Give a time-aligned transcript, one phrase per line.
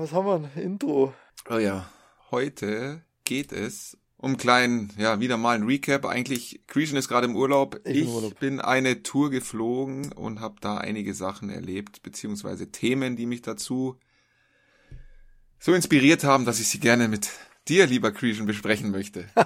[0.00, 0.34] was haben wir?
[0.56, 1.12] Ein Intro.
[1.48, 1.88] Oh ja,
[2.30, 6.04] heute geht es um kleinen, ja, wieder mal ein Recap.
[6.04, 7.80] Eigentlich, Creation ist gerade im Urlaub.
[7.84, 8.38] Ich Ich, Urlaub.
[8.40, 13.96] bin eine Tour geflogen und habe da einige Sachen erlebt, beziehungsweise Themen, die mich dazu
[15.60, 17.30] so inspiriert haben, dass ich sie gerne mit
[17.68, 19.26] dir, lieber Creation, besprechen möchte.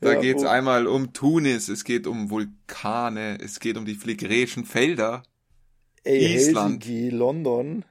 [0.00, 3.94] Da Ja, geht's wo- einmal um Tunis, es geht um Vulkane, es geht um die
[3.94, 5.22] phlegräischen Felder,
[6.02, 6.84] Ey, Island.
[6.84, 7.84] Helsinki, London.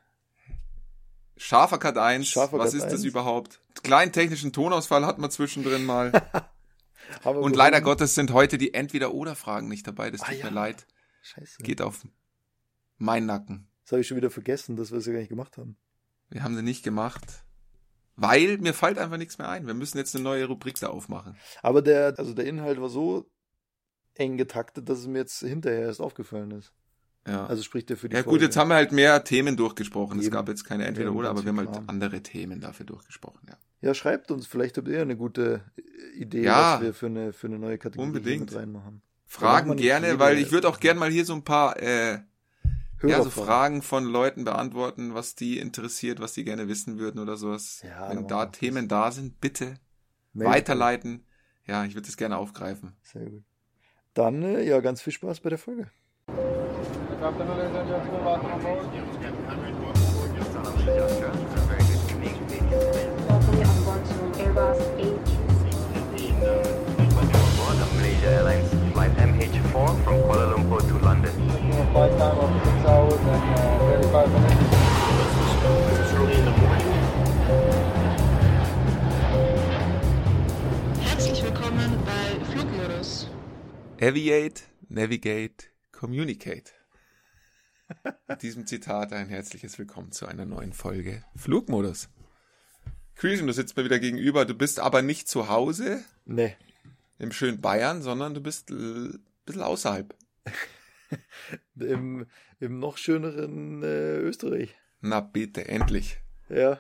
[1.42, 3.06] Scharfer Cut 1, Scharfer was Cut ist das 1.
[3.06, 3.62] überhaupt?
[3.82, 6.12] Kleinen technischen Tonausfall hatten wir zwischendrin mal.
[7.24, 10.12] Und warum- leider Gottes sind heute die Entweder-Oder-Fragen nicht dabei.
[10.12, 10.46] Das Ah, tut ja.
[10.46, 10.86] mir leid.
[11.24, 11.64] Scheiße.
[11.64, 12.06] Geht auf
[12.98, 13.68] meinen Nacken.
[13.86, 15.78] Das habe ich schon wieder vergessen, dass wir es ja gar nicht gemacht haben.
[16.30, 17.26] Wir haben sie nicht gemacht.
[18.16, 19.66] Weil mir fällt einfach nichts mehr ein.
[19.66, 21.38] Wir müssen jetzt eine neue Rubrik da aufmachen.
[21.64, 23.32] Aber der, also der Inhalt war so
[24.16, 26.74] eng getaktet, dass es mir jetzt hinterher erst aufgefallen ist.
[27.28, 27.46] Ja.
[27.46, 28.46] Also spricht der für die ja gut, Folge.
[28.46, 30.20] jetzt haben wir halt mehr Themen durchgesprochen.
[30.20, 30.34] Es Eben.
[30.34, 31.84] gab jetzt keine Entweder-Oder, aber wir haben halt Kram.
[31.88, 33.42] andere Themen dafür durchgesprochen.
[33.48, 33.58] Ja.
[33.82, 35.62] Ja, schreibt uns, vielleicht habt ihr eine gute
[36.16, 36.76] Idee, Ja.
[36.76, 38.48] was wir für eine, für eine neue Kategorie Unbedingt.
[38.52, 38.86] mit reinmachen.
[38.96, 42.20] machen Fragen gerne, jede- weil ich würde auch gerne mal hier so ein paar äh,
[43.04, 43.30] ja, so.
[43.30, 47.82] Fragen von Leuten beantworten, was die interessiert, was die gerne wissen würden oder sowas.
[47.88, 48.58] Ja, Wenn da wir das.
[48.60, 49.76] Themen da sind, bitte
[50.34, 51.24] Meldet weiterleiten.
[51.68, 52.94] Ja, ich würde das gerne aufgreifen.
[53.04, 53.44] Sehr gut.
[54.16, 55.90] Dann, äh, ja, ganz viel Spaß bei der Folge.
[57.20, 59.10] Welcome on board to
[64.40, 64.80] Airbus
[67.98, 71.36] Malaysia Airlines flight MH4 from Kuala Lumpur to London.
[81.02, 83.28] Herzlich willkommen bei Flugmodus.
[84.00, 86.79] Aviate, Navigate, Communicate.
[88.28, 92.10] Mit diesem Zitat ein herzliches Willkommen zu einer neuen Folge Flugmodus.
[93.16, 94.46] Christian, du sitzt mir wieder gegenüber.
[94.46, 96.56] Du bist aber nicht zu Hause Nee,
[97.18, 100.16] im schönen Bayern, sondern du bist ein bisschen außerhalb.
[101.80, 102.26] im,
[102.60, 104.76] im noch schöneren äh, Österreich.
[105.02, 106.18] Na bitte, endlich.
[106.48, 106.80] Ja.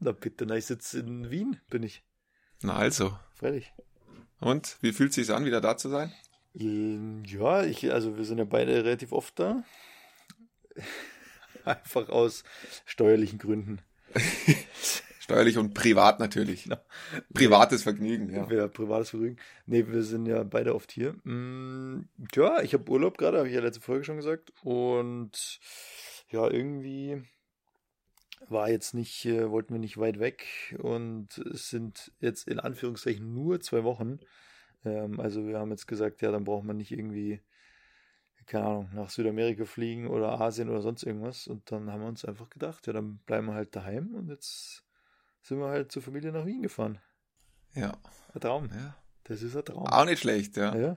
[0.00, 2.04] Na bitte, na, ich sitze in Wien, bin ich.
[2.62, 3.18] Na also.
[3.34, 3.72] Freilich.
[4.40, 6.12] Und wie fühlt es sich an, wieder da zu sein?
[6.54, 9.64] Ja, ich, also wir sind ja beide relativ oft da.
[11.64, 12.44] Einfach aus
[12.84, 13.80] steuerlichen Gründen.
[15.20, 16.64] Steuerlich und privat natürlich.
[16.64, 16.80] Genau.
[17.32, 18.50] Privates Vergnügen, ja.
[18.50, 19.36] Ja, privates Vergnügen.
[19.66, 21.12] Nee, wir sind ja beide oft hier.
[21.22, 24.52] Mm, ja, ich habe Urlaub gerade, habe ich ja letzte Folge schon gesagt.
[24.62, 25.60] Und
[26.28, 27.22] ja, irgendwie
[28.48, 30.76] war jetzt nicht, äh, wollten wir nicht weit weg.
[30.78, 34.18] Und es sind jetzt in Anführungszeichen nur zwei Wochen.
[34.84, 37.40] Ähm, also wir haben jetzt gesagt, ja, dann braucht man nicht irgendwie,
[38.46, 41.46] keine Ahnung, nach Südamerika fliegen oder Asien oder sonst irgendwas.
[41.46, 44.14] Und dann haben wir uns einfach gedacht, ja, dann bleiben wir halt daheim.
[44.14, 44.84] Und jetzt
[45.42, 46.98] sind wir halt zur Familie nach Wien gefahren.
[47.74, 47.96] Ja.
[48.34, 48.70] Ein Traum.
[48.72, 48.96] ja.
[49.24, 49.86] Das ist ein Traum.
[49.86, 50.74] Auch nicht schlecht, ja.
[50.76, 50.96] Ja.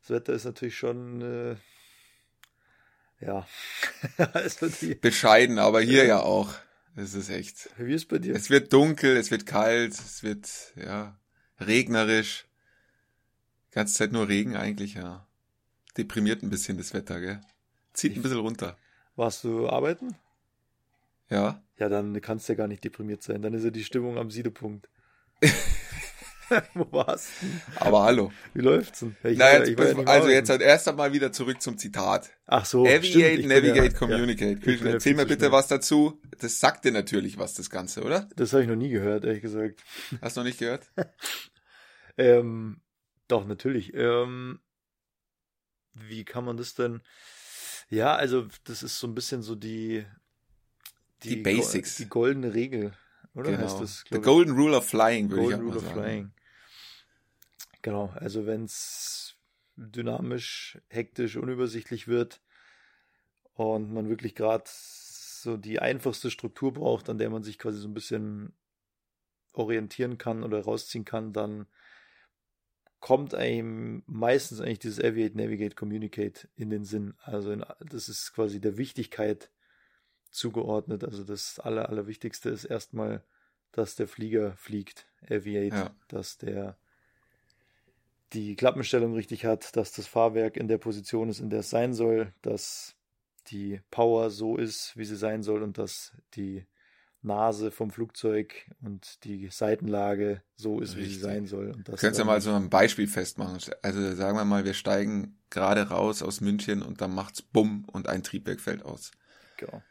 [0.00, 1.56] Das Wetter ist natürlich schon, äh,
[3.20, 3.46] ja.
[4.32, 6.54] also die, Bescheiden, aber hier ja auch.
[6.96, 7.70] Es ist echt.
[7.78, 8.34] wie ist bei dir?
[8.34, 11.18] Es wird dunkel, es wird kalt, es wird, ja,
[11.60, 12.46] regnerisch.
[13.68, 15.26] Die ganze Zeit nur Regen eigentlich, ja.
[15.96, 17.40] Deprimiert ein bisschen das Wetter, gell?
[17.92, 18.76] Zieht ein bisschen runter.
[19.16, 20.14] Warst du arbeiten?
[21.28, 21.62] Ja.
[21.78, 23.42] Ja, dann kannst du ja gar nicht deprimiert sein.
[23.42, 24.88] Dann ist ja die Stimmung am Siedepunkt.
[26.74, 27.46] Wo warst du?
[27.76, 28.32] Aber hallo.
[28.54, 29.16] Wie läuft's denn?
[29.22, 30.30] Ich Na, war ja- jetzt, ich ja also arbeiten.
[30.30, 32.30] jetzt halt erst einmal wieder zurück zum Zitat.
[32.46, 34.58] Ach so, Aviate, stimmt, ich Navigate, ja, Communicate.
[34.66, 35.52] Ja, ich erzähl mir bitte schnell.
[35.52, 36.20] was dazu.
[36.40, 38.28] Das sagt dir natürlich was, das Ganze, oder?
[38.34, 39.80] Das habe ich noch nie gehört, ehrlich gesagt.
[40.20, 40.90] Hast du noch nicht gehört?
[42.18, 42.80] Ähm,
[43.28, 43.94] doch, natürlich.
[43.94, 44.58] Ähm,
[45.94, 47.00] wie kann man das denn?
[47.88, 50.04] Ja, also das ist so ein bisschen so die
[51.22, 51.96] Die Go- Basics.
[51.96, 52.92] Die goldene Regel,
[53.34, 53.50] oder?
[53.50, 53.80] Heißt Genau.
[53.80, 54.22] das, The ich?
[54.22, 56.00] Golden Rule of Flying, würde ich Golden mal Rule of sagen.
[56.00, 56.30] Flying.
[57.82, 59.36] Genau, also wenn es
[59.76, 62.40] dynamisch, hektisch, unübersichtlich wird
[63.54, 67.88] und man wirklich gerade so die einfachste Struktur braucht, an der man sich quasi so
[67.88, 68.52] ein bisschen
[69.52, 71.66] orientieren kann oder rausziehen kann, dann
[73.00, 77.14] kommt einem meistens eigentlich dieses Aviate, Navigate, Communicate in den Sinn.
[77.22, 79.50] Also in, das ist quasi der Wichtigkeit
[80.30, 81.04] zugeordnet.
[81.04, 83.24] Also das Aller, Allerwichtigste ist erstmal,
[83.72, 85.96] dass der Flieger fliegt, Aviate, Ja.
[86.08, 86.78] dass der
[88.32, 91.94] die Klappenstellung richtig hat, dass das Fahrwerk in der Position ist, in der es sein
[91.94, 92.96] soll, dass
[93.48, 96.64] die Power so ist, wie sie sein soll und dass die
[97.22, 101.22] Nase vom Flugzeug und die Seitenlage so ist, wie sie Richtig.
[101.22, 101.66] sein soll.
[101.70, 103.58] Und das Könntest du dann- mal so ein Beispiel festmachen?
[103.82, 108.08] Also sagen wir mal, wir steigen gerade raus aus München und dann macht's Bumm und
[108.08, 109.10] ein Triebwerk fällt aus.
[109.58, 109.82] Genau.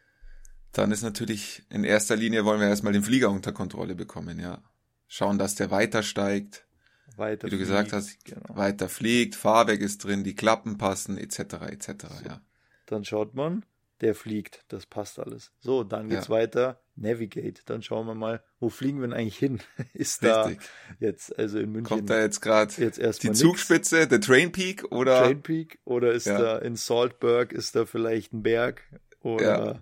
[0.71, 4.63] Dann ist natürlich in erster Linie wollen wir erstmal den Flieger unter Kontrolle bekommen, ja.
[5.07, 6.65] Schauen, dass der weiter steigt,
[7.15, 8.55] Weiter wie du gesagt fliegt, hast, Genau.
[8.55, 11.39] weiter fliegt, Fahrwerk ist drin, die Klappen passen, etc.,
[11.69, 12.41] etc., ja.
[12.85, 13.65] Dann schaut man,
[14.01, 15.51] der fliegt, das passt alles.
[15.59, 16.35] So, dann geht's Ja.
[16.35, 17.61] weiter, Navigate.
[17.65, 19.59] Dann schauen wir mal, wo fliegen wir denn eigentlich hin?
[19.93, 20.69] Ist da Richtig.
[20.99, 23.41] jetzt, also in München, Kommt da jetzt gerade jetzt die erstmal nix?
[23.41, 26.39] Zugspitze, der Train Peak oder Train Peak oder ist Ja.
[26.39, 28.83] da in Saltburg, ist da vielleicht ein Berg
[29.21, 29.81] oder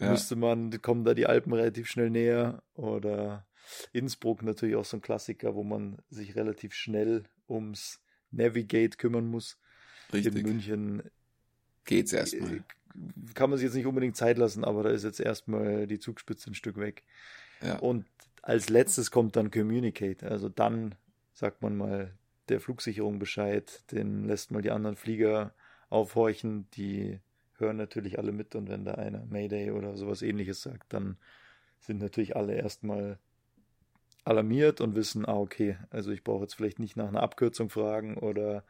[0.00, 0.10] Ja.
[0.10, 3.46] müsste man, kommen da die Alpen relativ schnell näher oder
[3.92, 8.00] Innsbruck natürlich auch so ein Klassiker, wo man sich relativ schnell ums
[8.30, 9.58] Navigate kümmern muss.
[10.12, 11.02] In richtig, München
[11.84, 12.64] geht's äh, erstmal.
[13.34, 16.50] Kann man sich jetzt nicht unbedingt Zeit lassen, aber da ist jetzt erstmal die Zugspitze
[16.50, 17.04] ein Stück weg.
[17.62, 17.78] Ja.
[17.78, 18.06] Und
[18.42, 20.28] als letztes kommt dann Communicate.
[20.28, 20.94] Also dann
[21.32, 22.14] sagt man mal
[22.48, 25.52] der Flugsicherung Bescheid, den lässt mal die anderen Flieger
[25.90, 27.20] aufhorchen, die
[27.58, 31.16] hören natürlich alle mit und wenn da einer Mayday oder sowas ähnliches sagt, dann
[31.80, 33.18] sind natürlich alle erstmal
[34.24, 38.16] alarmiert und wissen, ah okay, also ich brauche jetzt vielleicht nicht nach einer Abkürzung fragen
[38.16, 38.64] oder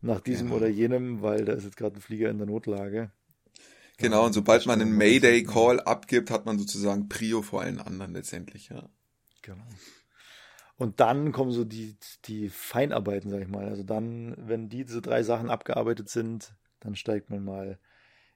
[0.00, 0.58] nach diesem Genau.
[0.58, 3.10] oder jenem, weil da ist jetzt gerade ein Flieger in der Notlage.
[3.96, 4.96] Genau, und sobald man einen.
[4.96, 8.88] Mayday-Call abgibt, hat man sozusagen Prio vor allen anderen letztendlich, ja.
[9.42, 9.64] Genau.
[10.76, 13.68] Und dann kommen so die, die Feinarbeiten, sag ich mal.
[13.68, 17.78] Also dann, wenn diese drei Sachen abgearbeitet sind, dann steigt man mal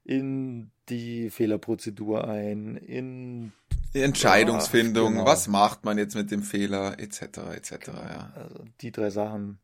[0.05, 3.53] in die Fehlerprozedur ein, in
[3.93, 5.27] Die Entscheidungsfindung, genau.
[5.27, 7.23] was macht man jetzt mit dem Fehler, etc.,
[7.55, 8.33] etc., ja.
[8.35, 9.59] also die drei Sachen,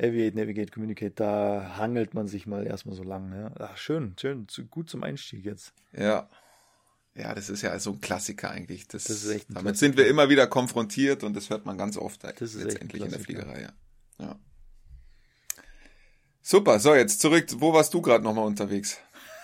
[0.00, 3.32] Aviate, Navigate, Communicate, da hangelt man sich mal erstmal so lang.
[3.32, 3.52] Ja.
[3.58, 5.72] Ach, schön, schön, zu, gut zum Einstieg jetzt.
[5.92, 6.28] Ja.
[7.14, 8.86] Ja, das ist ja so ein Klassiker eigentlich.
[8.88, 9.78] Das, Das ist echt damit Klassiker.
[9.78, 13.20] sind wir immer wieder konfrontiert und das hört man ganz oft ein letztendlich in der.
[13.20, 13.72] Fliegerei, ja.
[14.24, 14.38] ja.
[16.40, 17.46] Super, so jetzt zurück.
[17.58, 18.98] Wo warst du gerade nochmal unterwegs?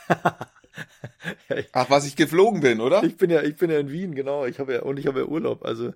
[1.73, 3.03] Ach, was ich geflogen bin, oder?
[3.03, 4.47] ich bin ja, ich bin ja in Wien, genau.
[4.47, 5.93] Ich habe ja, und ich habe ja Urlaub, also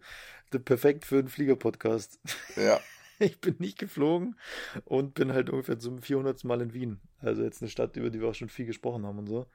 [0.64, 2.18] perfekt für einen Fliegerpodcast.
[2.56, 2.80] Ja.
[3.24, 4.36] Ich bin nicht geflogen
[4.84, 6.42] und bin halt ungefähr zum 400.
[6.44, 7.00] Mal in Wien.
[7.18, 9.46] Also jetzt eine Stadt, über die wir auch schon viel gesprochen haben und so.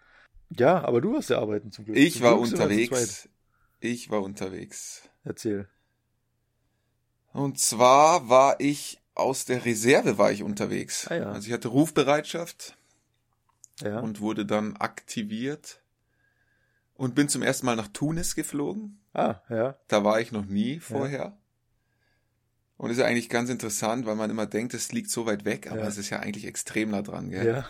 [0.52, 1.98] Ja, aber du warst ja arbeiten zum Glück.
[1.98, 3.28] Ich Zum war Glück unterwegs.
[3.80, 5.10] Ich war unterwegs.
[5.24, 5.68] Erzähl.
[7.34, 11.08] Und zwar war ich aus der Reserve war ich unterwegs.
[11.10, 11.32] Ah ja.
[11.32, 12.78] Also ich hatte Rufbereitschaft
[13.82, 14.00] Ja.
[14.00, 15.82] und wurde dann aktiviert
[16.96, 19.00] und bin zum ersten Mal nach Tunis geflogen.
[19.14, 19.78] ah, ja.
[19.88, 21.38] Da war ich noch nie vorher.
[22.78, 25.72] Und ist ja eigentlich ganz interessant, weil man immer denkt, es liegt so weit weg,
[25.72, 25.88] aber Ja.
[25.88, 27.46] es ist ja eigentlich extrem nah dran, gell?
[27.48, 27.70] Ja.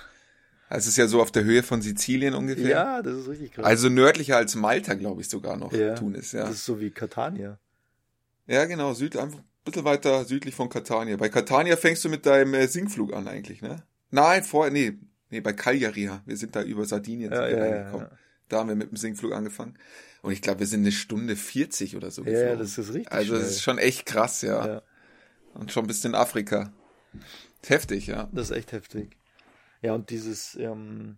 [0.67, 2.69] Also es ist ja so auf der Höhe von Sizilien ungefähr.
[2.69, 3.65] Ja, das ist richtig krass.
[3.65, 5.93] Also nördlicher als Malta, glaube ich sogar noch, ja.
[5.93, 6.41] Tunis, ja.
[6.45, 7.59] Das ist so wie Catania.
[8.47, 11.17] Ja, genau, süd, einfach ein bisschen weiter südlich von Catania.
[11.17, 13.83] Bei Catania fängst du mit deinem äh, Sinkflug an eigentlich, ne?
[14.09, 14.93] Nein, vor, nee,
[15.29, 18.07] nee, bei Cagliari, wir sind da über Sardinien Ja, ja, reingekommen.
[18.09, 18.17] ja.
[18.49, 19.77] Da haben wir mit dem Sinkflug angefangen.
[20.23, 22.49] Und ich glaube, wir sind eine Stunde 40 oder so Ja, geflogen.
[22.53, 24.81] ja, das ist richtig Also das ist schon echt krass, ja.
[25.55, 26.71] Und schon bis in Afrika.
[27.65, 28.29] Heftig, ja.
[28.31, 29.17] Das ist echt heftig.
[29.81, 31.17] Ja, und dieses ähm,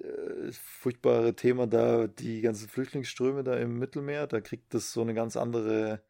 [0.00, 5.14] äh, furchtbare Thema da, die ganzen Flüchtlingsströme da im Mittelmeer, da kriegt das so eine
[5.14, 6.02] ganz andere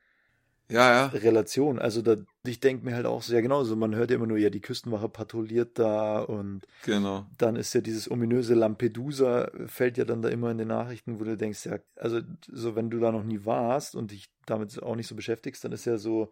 [0.71, 1.07] Ja, ja.
[1.07, 1.79] Relation.
[1.79, 4.27] Also da, ich denke mir halt auch so, ja genau, so man hört ja immer
[4.27, 7.27] nur, ja, die Küstenwache patrouilliert da und Genau.
[7.39, 11.25] dann ist ja dieses ominöse Lampedusa, fällt ja dann da immer in den Nachrichten, wo
[11.25, 14.97] du denkst, ja, also so wenn du da noch nie warst und dich damit auch
[14.97, 16.31] nicht so beschäftigst, dann ist ja so,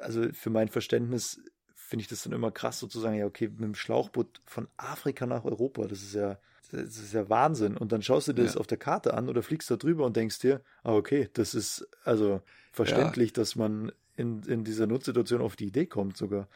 [0.00, 1.40] also für mein Verständnis
[1.74, 5.44] finde ich das dann immer krass sozusagen, ja, okay, mit dem Schlauchboot von Afrika nach
[5.44, 6.38] Europa, das ist ja,
[6.70, 7.76] das ist ja Wahnsinn.
[7.76, 8.60] Und dann schaust du dir das Ja.
[8.60, 11.86] auf der Karte an oder fliegst da drüber und denkst dir, ah, okay, das ist
[12.04, 12.40] also
[12.72, 16.48] verständlich, dass man in, in dieser Notsituation auf die Idee kommt sogar.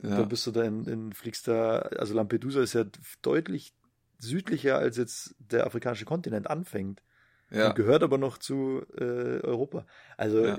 [0.00, 0.24] Da Ja.
[0.24, 2.84] bist du da in, in, fliegst da, also Lampedusa ist ja
[3.22, 3.74] deutlich
[4.18, 7.02] südlicher, als jetzt der afrikanische Kontinent anfängt.
[7.50, 7.68] Ja.
[7.68, 9.86] Und gehört aber noch zu äh, Europa.
[10.16, 10.58] Also Ja.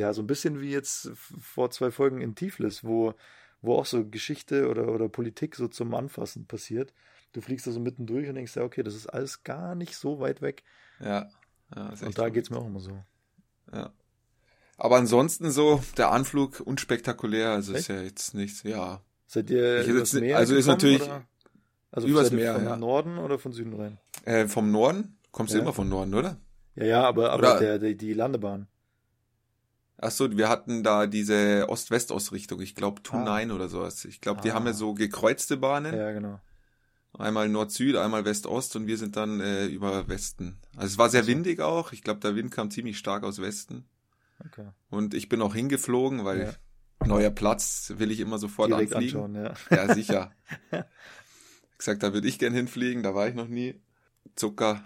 [0.00, 0.12] Ja.
[0.12, 3.14] so ein bisschen wie jetzt vor zwei Folgen in Tiflis, wo,
[3.62, 6.92] wo auch so Geschichte oder, oder Politik so zum Anfassen passiert.
[7.32, 9.96] Du fliegst da so mitten durch und denkst, ja, okay, das ist alles gar nicht
[9.96, 10.62] so weit weg.
[11.00, 11.28] Ja.
[11.74, 12.34] ja ist Und da verrückt.
[12.34, 13.02] geht's mir auch immer so.
[13.72, 13.92] Ja.
[14.78, 17.88] Aber ansonsten so, der Anflug unspektakulär, also ist Echt?
[17.88, 19.00] ja jetzt nichts, ja.
[19.26, 21.26] Seid ihr Ich übers Meer also ist gekommen, natürlich oder?
[21.90, 22.76] Also übers Meer, von ja.
[22.76, 23.98] Norden oder von Süden rein?
[24.24, 25.18] Äh, vom Norden?
[25.32, 25.62] Kommst du Ja.
[25.62, 26.36] immer vom Norden, oder?
[26.74, 28.68] Ja, ja, aber, aber der, der, die Landebahn.
[29.98, 33.24] Ach so, wir hatten da diese Ost-West-Ausrichtung, ich glaube Ah.
[33.24, 34.04] Tunine oder sowas.
[34.04, 34.54] Ich glaube, die Ah.
[34.54, 35.94] haben ja so gekreuzte Bahnen.
[35.96, 36.40] Ja, genau.
[37.18, 40.58] Einmal Nord-Süd, einmal West-Ost und wir sind dann äh, über Westen.
[40.76, 41.92] Also es war sehr windig auch.
[41.92, 43.88] Ich glaube, der Wind kam ziemlich stark aus Westen.
[44.44, 44.68] Okay.
[44.90, 46.54] Und ich bin auch hingeflogen, weil
[47.06, 49.34] neuer Platz will ich immer sofort Direkt anfliegen.
[49.34, 49.76] anschauen, ja.
[49.86, 50.32] Ja, sicher.
[51.78, 53.80] gesagt, da würde ich gern hinfliegen, da war ich noch nie.
[54.34, 54.82] Zucker,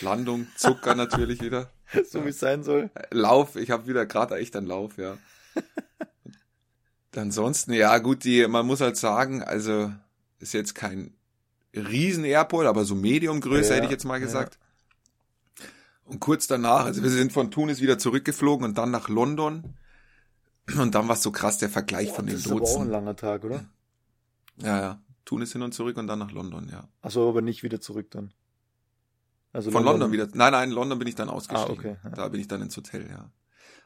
[0.00, 1.70] Landung, Zucker natürlich wieder.
[2.10, 2.90] so wie es sein soll.
[3.10, 5.18] Lauf, ich habe wieder gerade echt einen Lauf, ja.
[7.16, 9.92] Ansonsten, ja gut, die, man muss halt sagen, also
[10.40, 11.14] ist jetzt kein
[11.74, 14.24] riesen Airport, aber so Mediumgröße Ja, hätte ich jetzt mal ja.
[14.24, 14.58] gesagt.
[16.04, 19.74] Und kurz danach, also wir sind von Tunis wieder zurückgeflogen und dann nach London.
[20.76, 22.74] Und dann war es so krass der Vergleich von den das ist aber auch ein
[22.74, 22.90] Lotsen.
[22.90, 23.64] langer Tag, oder?
[24.56, 25.02] Ja, ja.
[25.24, 26.88] Tunis hin und zurück und dann nach London, ja.
[27.00, 28.32] Achso, aber nicht wieder zurück dann.
[29.54, 30.28] Also Von London wieder.
[30.34, 31.76] Nein, nein, in London bin ich dann ausgestiegen.
[31.76, 32.10] Ah, okay, ja.
[32.10, 33.30] Da bin ich dann ins Hotel, ja.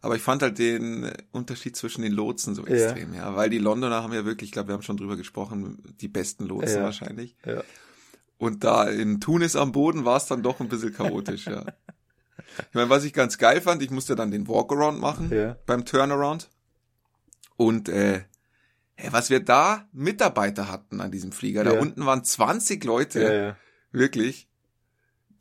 [0.00, 2.74] Aber ich fand halt den äh, Unterschied zwischen den Lotsen so Ja.
[2.74, 3.36] extrem, ja.
[3.36, 6.46] Weil die Londoner haben ja wirklich, ich glaube, wir haben schon drüber gesprochen, die besten
[6.46, 6.84] Lotsen Ja.
[6.84, 7.36] wahrscheinlich.
[7.44, 7.62] Ja.
[8.38, 11.64] Und da in Tunis am Boden war es dann doch ein bisschen chaotisch, ja.
[12.68, 15.56] Ich meine, was ich ganz geil fand, ich musste dann den Walkaround machen Ja.
[15.66, 16.48] beim Turnaround.
[17.56, 18.22] Und äh,
[18.94, 21.80] hey, was wir da Mitarbeiter hatten an diesem Flieger, da Ja.
[21.80, 23.56] unten waren 20 Leute, Ja, ja.
[23.90, 24.48] wirklich,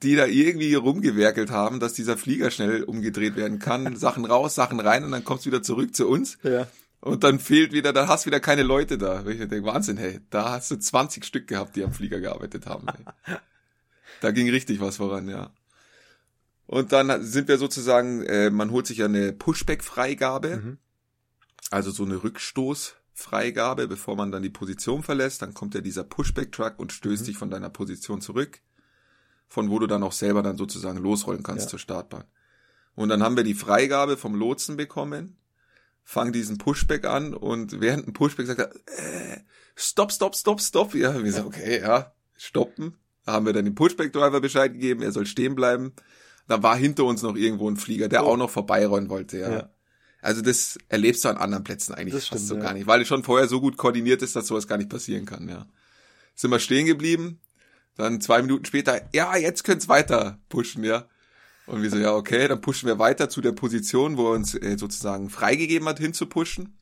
[0.03, 3.95] die da irgendwie rumgewerkelt haben, dass dieser Flieger schnell umgedreht werden kann.
[3.97, 6.37] Sachen raus, Sachen rein und dann kommt's wieder zurück zu uns.
[6.43, 6.67] Ja.
[6.99, 9.25] Und dann fehlt wieder, dann hast wieder keine Leute da.
[9.25, 12.87] Ich denke, Wahnsinn, hey, da hast du 20 Stück gehabt, die am Flieger gearbeitet haben.
[13.25, 13.35] Ey.
[14.19, 15.51] Da ging richtig was voran, ja.
[16.65, 20.77] Und dann sind wir sozusagen, äh, man holt sich ja eine Pushback-Freigabe, Mhm.
[21.69, 25.43] also so eine Rückstoßfreigabe, bevor man dann die Position verlässt.
[25.43, 27.25] Dann kommt ja dieser Pushback-Truck und stößt Mhm.
[27.27, 28.59] dich von deiner Position zurück,
[29.47, 31.69] von wo du dann auch selber dann sozusagen losrollen kannst Ja.
[31.71, 32.25] zur Startbahn.
[32.95, 35.37] Und dann haben wir die Freigabe vom Lotsen bekommen,
[36.03, 39.37] fangen diesen Pushback an und während ein Pushback sagt er, äh,
[39.75, 40.95] stopp, stopp, stopp, stopp.
[40.95, 42.97] Ja, wir sagen, okay, ja, stoppen.
[43.25, 45.93] Da haben wir dann dem Pushback-Driver Bescheid gegeben, er soll stehen bleiben.
[46.47, 48.29] Da war hinter uns noch irgendwo ein Flieger, der Oh.
[48.29, 49.51] auch noch vorbeirollen wollte, ja.
[49.51, 49.69] Ja.
[50.21, 52.61] Also das erlebst du an anderen Plätzen eigentlich Das fast stimmt, so ja.
[52.61, 55.25] gar nicht, weil es schon vorher so gut koordiniert ist, dass sowas gar nicht passieren
[55.25, 55.67] kann, ja.
[56.35, 57.39] Sind wir stehen geblieben,
[57.97, 61.05] dann zwei Minuten später, ja, jetzt könnt's weiter pushen, ja.
[61.65, 64.53] Und wir so, ja, okay, dann pushen wir weiter zu der Position, wo er uns
[64.55, 66.77] äh, sozusagen freigegeben hat, hinzupushen.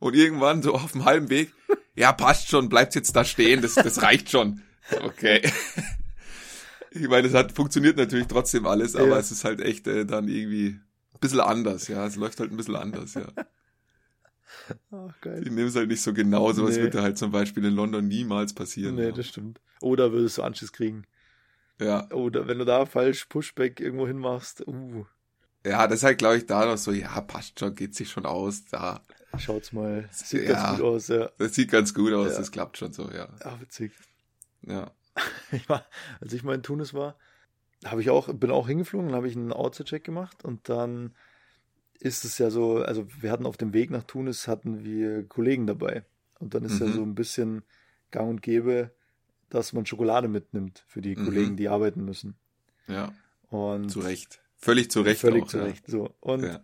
[0.00, 1.52] Und irgendwann so auf dem halben Weg,
[1.94, 4.62] ja, passt schon, bleibt jetzt da stehen, das, das reicht schon.
[5.04, 5.42] Okay.
[6.90, 9.18] Ich meine, es hat funktioniert natürlich trotzdem alles, aber Ja.
[9.18, 10.68] es ist halt echt äh, dann irgendwie
[11.12, 12.06] ein bisschen anders, ja.
[12.06, 13.26] Es läuft halt ein bisschen anders, ja.
[14.90, 15.42] Ach, geil.
[15.44, 16.82] Die nehmen es halt nicht so genau, sowas Nee.
[16.82, 18.94] wird da halt zum Beispiel in London niemals passieren.
[18.96, 19.12] Nee, ja.
[19.12, 19.60] das stimmt.
[19.80, 21.04] Oder würdest du Anschiss kriegen.
[21.80, 22.10] ja.
[22.10, 25.04] Oder wenn du da falsch Pushback irgendwo hinmachst, uh,
[25.66, 28.26] ja, das ist halt, glaube ich, da noch so, ja, passt schon, geht sich schon
[28.26, 29.00] aus, da.
[29.38, 30.08] schaut's mal.
[30.12, 30.52] Sieht Ja.
[30.54, 31.30] ganz gut aus, ja.
[31.38, 32.38] Das sieht ganz gut aus, Ja.
[32.38, 33.28] das klappt schon so, ja.
[33.42, 33.92] Ah, witzig.
[34.62, 34.90] Ja.
[35.52, 35.84] Ich war,
[36.20, 37.16] als ich mal in Tunis war,
[37.84, 41.14] habe ich auch, bin auch hingeflogen, dann habe ich einen Outside-Check gemacht und dann
[42.00, 45.66] ist es ja so, also wir hatten auf dem Weg nach Tunis hatten wir Kollegen
[45.66, 46.04] dabei
[46.38, 46.92] und dann ist ja Mhm.
[46.94, 47.62] so ein bisschen
[48.10, 48.90] gang und gäbe,
[49.50, 51.24] dass man Schokolade mitnimmt für die Mhm.
[51.24, 52.36] Kollegen, die arbeiten müssen.
[52.86, 53.12] Ja,
[53.50, 54.40] Und zu Recht.
[54.56, 55.64] Völlig zu Recht völlig auch, zu ja.
[55.64, 55.86] Recht.
[55.86, 56.14] So.
[56.20, 56.60] Und Ja.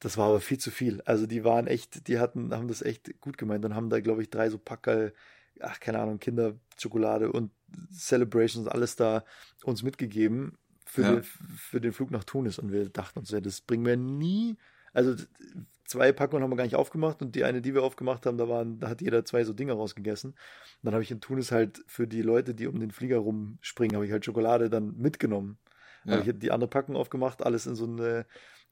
[0.00, 1.00] das war aber viel zu viel.
[1.02, 3.64] Also die waren echt, die hatten, haben das echt gut gemeint.
[3.64, 5.12] Dann haben da, glaube ich, drei so Packerl,
[5.60, 7.50] ach, keine Ahnung, Kinderschokolade und
[7.92, 9.24] Celebrations, alles da
[9.64, 10.56] uns mitgegeben
[10.90, 11.12] für, Ja.
[11.12, 12.58] den, für den Flug nach Tunis.
[12.58, 14.56] Und wir dachten uns, ja, das bringen wir nie.
[14.92, 15.14] Also
[15.84, 18.48] zwei Packungen haben wir gar nicht aufgemacht und die eine, die wir aufgemacht haben, da
[18.48, 20.30] waren, da hat jeder zwei so Dinger rausgegessen.
[20.32, 20.38] Und
[20.82, 24.06] dann habe ich in Tunis halt für die Leute, die um den Flieger rumspringen, habe
[24.06, 25.58] ich halt Schokolade dann mitgenommen.
[26.04, 26.16] Ja.
[26.18, 28.26] Habe ich die andere Packung aufgemacht, alles in so eine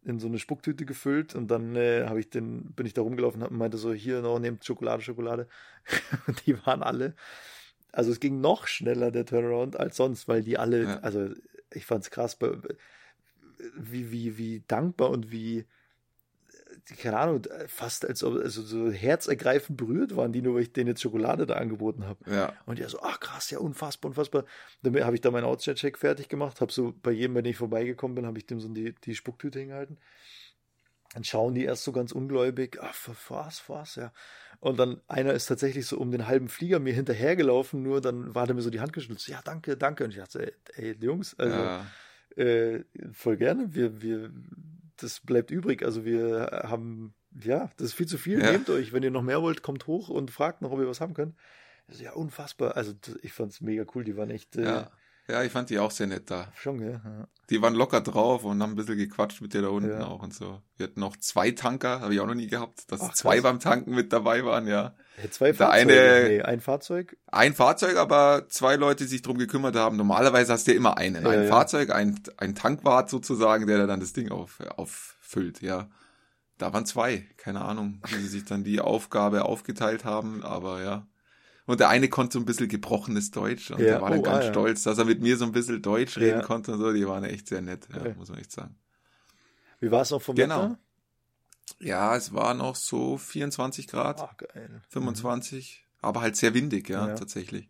[0.05, 3.43] in so eine Spucktüte gefüllt und dann äh, habe ich den bin ich da rumgelaufen
[3.43, 5.49] und meinte so hier noch nehmt Schokolade Schokolade
[6.29, 7.15] und die waren alle
[7.91, 11.01] also es ging noch schneller der Turnaround als sonst weil die alle Ja.
[11.01, 11.31] also
[11.73, 12.39] ich fand's krass
[13.77, 15.67] wie wie wie dankbar und wie
[17.01, 20.89] keine Ahnung fast als ob also so herzergreifend berührt waren die nur weil ich denen
[20.89, 24.45] jetzt Schokolade da angeboten habe Ja, und ja so, ach krass, ja, unfassbar, unfassbar.
[24.83, 27.57] Dann habe ich da meinen Outside-Check fertig gemacht, habe so bei jedem, bei dem ich
[27.57, 29.99] vorbeigekommen bin, habe ich dem so die, die Spucktüte hingehalten.
[31.19, 32.95] Dann schauen die erst so ganz ungläubig, ach,
[33.29, 34.13] was, was, ja.
[34.61, 38.47] Und dann einer ist tatsächlich so um den halben Flieger mir hinterhergelaufen, nur dann war
[38.47, 40.05] der mir so die Hand geschüttelt, ja, danke, danke.
[40.05, 41.87] Und ich dachte, ey, ey Jungs, also ja,
[42.37, 44.31] äh, voll gerne, wir, wir,
[44.97, 45.85] das bleibt übrig.
[45.85, 48.41] Also wir haben, ja, das ist viel zu viel.
[48.41, 48.53] Ja.
[48.53, 51.01] Nehmt euch, wenn ihr noch mehr wollt, kommt hoch und fragt noch, ob ihr was
[51.01, 51.35] haben könnt.
[51.89, 52.77] Ist ja unfassbar.
[52.77, 54.05] Also ich fand's mega cool.
[54.05, 54.85] Die waren echt äh,
[55.29, 55.35] ja.
[55.35, 56.51] Ja, ich fand die auch sehr nett da.
[56.57, 57.01] schon, ja.
[57.05, 57.29] ja.
[57.51, 60.07] Die waren locker drauf und haben ein bisschen gequatscht mit dir da unten Ja.
[60.07, 60.61] auch und so.
[60.77, 63.43] Wir hatten noch zwei Tanker, habe ich auch noch nie gehabt, dass Ach, zwei krass.
[63.45, 64.95] beim Tanken mit dabei waren, ja.
[65.17, 65.93] Hey, Zwei Fahrzeuge.
[65.93, 67.17] eine- nee, ein Fahrzeug.
[67.27, 69.97] Ein Fahrzeug, aber zwei Leute, die sich drum gekümmert haben.
[69.97, 71.25] Normalerweise hast du ja immer einen.
[71.25, 71.49] Ja, ein ja.
[71.49, 75.89] Fahrzeug, ein, ein Tankwart sozusagen, der dann das Ding auf, auffüllt, ja.
[76.59, 77.27] Da waren zwei.
[77.37, 81.07] Keine Ahnung, wie sie sich dann die Aufgabe aufgeteilt haben, aber ja.
[81.69, 84.23] Und der eine konnte so ein bisschen gebrochenes Deutsch und Ja, der war dann oh,
[84.23, 86.47] ganz ah, stolz, dass er mit mir so ein bisschen Deutsch reden Ja.
[86.47, 86.95] konnte und so.
[86.95, 88.15] Die waren echt sehr nett, Geil.
[88.17, 88.75] muss man echt sagen.
[89.79, 90.63] Wie war es noch vom Genau.
[90.63, 90.79] Wetter?
[91.79, 94.81] Ja, es war noch so 24 Grad, geil.
[94.89, 97.15] 25, aber halt sehr windig, ja, Ja.
[97.15, 97.69] tatsächlich.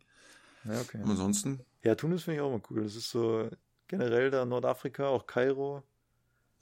[0.63, 1.03] Ja, okay.
[1.03, 2.85] Und ansonsten, Ja, Tunis finde ich auch mal cool.
[2.85, 3.51] Das ist so
[3.89, 5.83] generell da Nordafrika, auch Kairo,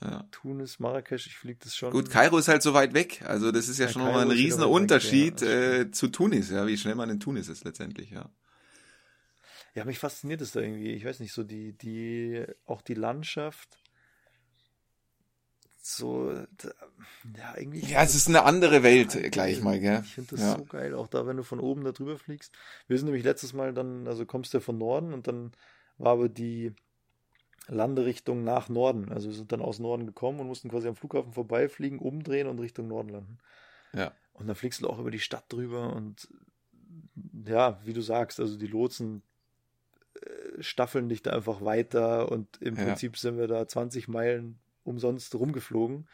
[0.02, 0.24] ja.
[0.30, 1.90] Tunis, Marrakesch, ich fliege das schon.
[1.90, 3.22] Gut, Kairo ist halt so weit weg.
[3.26, 6.08] Also das ist ja, Ja, schon nochmal ein riesen weg, Unterschied ja, das äh, zu
[6.08, 8.28] Tunis, ja, wie schnell man in Tunis ist letztendlich, ja.
[9.74, 10.92] Ja, mich fasziniert es da irgendwie.
[10.92, 13.78] Ich weiß nicht, so die, die, auch die Landschaft.
[15.78, 16.70] So, da,
[17.36, 17.88] ja, eigentlich.
[17.90, 20.00] Ja, es ist eine andere Welt äh, gleich mal, gell?
[20.04, 20.56] Ich finde das Ja.
[20.56, 22.52] so geil, auch da, wenn du von oben da drüber fliegst.
[22.88, 25.52] Wir sind nämlich letztes Mal dann, also kommst du ja von Norden und dann
[25.98, 26.74] war aber die
[27.68, 29.10] Landerichtung nach Norden.
[29.12, 32.58] Also wir sind dann aus Norden gekommen und mussten quasi am Flughafen vorbeifliegen, umdrehen und
[32.58, 33.38] Richtung Norden landen.
[33.92, 34.12] Ja.
[34.34, 36.28] Und dann fliegst du auch über die Stadt drüber und
[37.46, 39.22] ja, wie du sagst, also die Lotsen
[40.14, 42.84] äh, staffeln dich da einfach weiter und im Ja.
[42.84, 46.06] Prinzip sind wir da 20 Meilen umsonst rumgeflogen.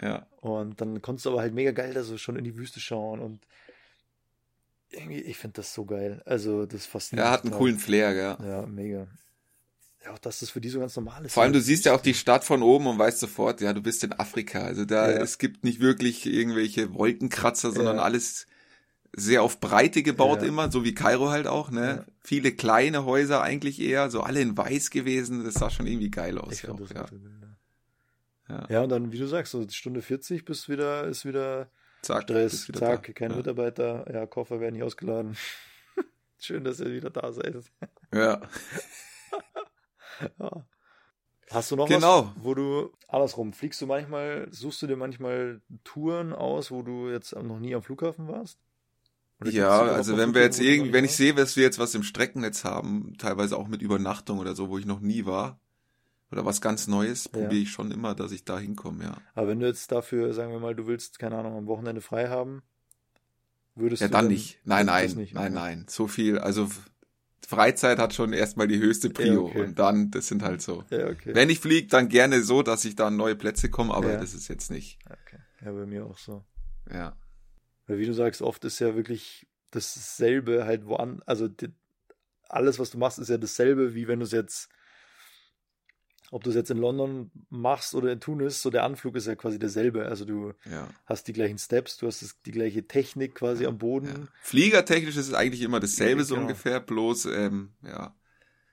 [0.00, 0.26] Ja.
[0.40, 3.20] Und dann konntest du aber halt mega geil da so schon in die Wüste schauen
[3.20, 3.46] und
[4.90, 6.22] irgendwie, ich finde das so geil.
[6.24, 8.46] Also das fasziniert Er hat einen coolen Flair, gell?
[8.46, 9.08] Ja, mega.
[10.04, 11.32] Ja, auch dass das für die so ganz normal ist.
[11.32, 13.80] Vor allem, du siehst ja auch die Stadt von oben und weißt sofort, ja, du
[13.82, 14.60] bist in Afrika.
[14.62, 15.16] Also da, Ja.
[15.22, 18.02] es gibt nicht wirklich irgendwelche Wolkenkratzer, sondern Ja.
[18.02, 18.46] alles
[19.16, 20.48] sehr auf Breite gebaut Ja.
[20.48, 22.04] immer, so wie Kairo halt auch, ne?
[22.22, 25.44] Viele kleine Häuser eigentlich eher, so alle in weiß gewesen.
[25.44, 28.66] Das sah schon irgendwie geil aus, Ich auch, das ja.
[28.68, 28.80] ja.
[28.82, 31.70] Und dann, wie du sagst, so Stunde 40 bis wieder, ist wieder
[32.02, 33.12] Zack, Stress, wieder zack, da.
[33.12, 33.38] keine ja.
[33.38, 35.36] Mitarbeiter, ja, Koffer werden nicht ausgeladen.
[36.38, 37.54] Schön, dass ihr wieder da seid.
[38.12, 38.42] Ja.
[40.38, 40.64] Ja.
[41.50, 42.32] Hast du noch Genau.
[42.36, 47.10] was, wo du andersrum fliegst du manchmal, suchst du dir manchmal Touren aus, wo du
[47.10, 48.58] jetzt noch nie am Flughafen warst?
[49.40, 52.02] Oder Ja, also wenn wir jetzt irgendwie, wenn ich sehe, dass wir jetzt was im
[52.02, 55.58] Streckennetz haben, teilweise auch mit Übernachtung oder so, wo ich noch nie war,
[56.32, 57.30] oder was ganz Neues, Ja.
[57.32, 59.16] probiere ich schon immer, dass ich da hinkomme, ja.
[59.34, 62.28] Aber wenn du jetzt dafür, sagen wir mal, du willst, keine Ahnung, am Wochenende frei
[62.28, 62.62] haben,
[63.74, 64.58] würdest Ja, du dann nicht.
[64.64, 65.86] Nein, nein, nicht, nein, nein.
[65.88, 66.68] So viel, also
[67.46, 69.60] Freizeit hat schon erstmal die höchste Prio okay.
[69.62, 70.84] und dann, das sind halt so.
[70.90, 71.34] Ja, okay.
[71.34, 74.20] Wenn ich fliege, dann gerne so, dass ich da an neue Plätze komme, aber Ja.
[74.20, 74.98] das ist jetzt nicht.
[75.06, 75.38] okay.
[75.64, 76.44] Ja, bei mir auch so.
[76.90, 77.16] Ja.
[77.86, 81.48] Weil wie du sagst, oft ist ja wirklich dasselbe halt woan, also
[82.48, 84.68] alles, was du machst, ist ja dasselbe, wie wenn du es jetzt,
[86.34, 89.36] ob du es jetzt in London machst oder in Tunis, so der Anflug ist ja
[89.36, 90.06] quasi derselbe.
[90.06, 90.88] Also du Ja.
[91.06, 94.08] hast die gleichen Steps, du hast das, die gleiche Technik quasi am Boden.
[94.08, 94.28] ja.
[94.42, 96.46] Fliegertechnisch ist es eigentlich immer dasselbe Ja, so genau.
[96.48, 98.16] ungefähr, bloß, ähm, ja.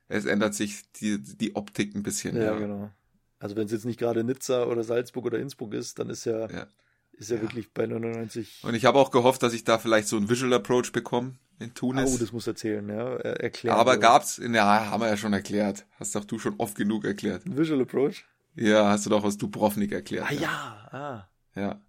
[0.08, 2.36] Es ändert sich die, die Optik ein bisschen.
[2.36, 2.92] Ja, Ja, genau.
[3.38, 6.50] Also wenn es jetzt nicht gerade Nizza oder Salzburg oder Innsbruck ist, dann ist ja,
[6.50, 6.68] Ja.
[7.14, 7.44] ist ja, Ja.
[7.44, 8.64] wirklich bei 99.
[8.64, 11.74] Und ich habe auch gehofft, dass ich da vielleicht so einen Visual Approach bekomme in
[11.74, 12.14] Tunis.
[12.14, 13.16] Oh, das muss erzählen, ja.
[13.18, 13.78] Er, erklären.
[13.78, 14.00] aber wir.
[14.00, 15.86] gab's, ja, haben wir ja schon erklärt.
[16.00, 17.44] Hast doch du schon oft genug erklärt.
[17.46, 18.26] Visual Approach?
[18.56, 20.28] Ja, hast du doch aus Dubrovnik erklärt.
[20.30, 21.30] Ah ja, ah.
[21.56, 21.82] Ja.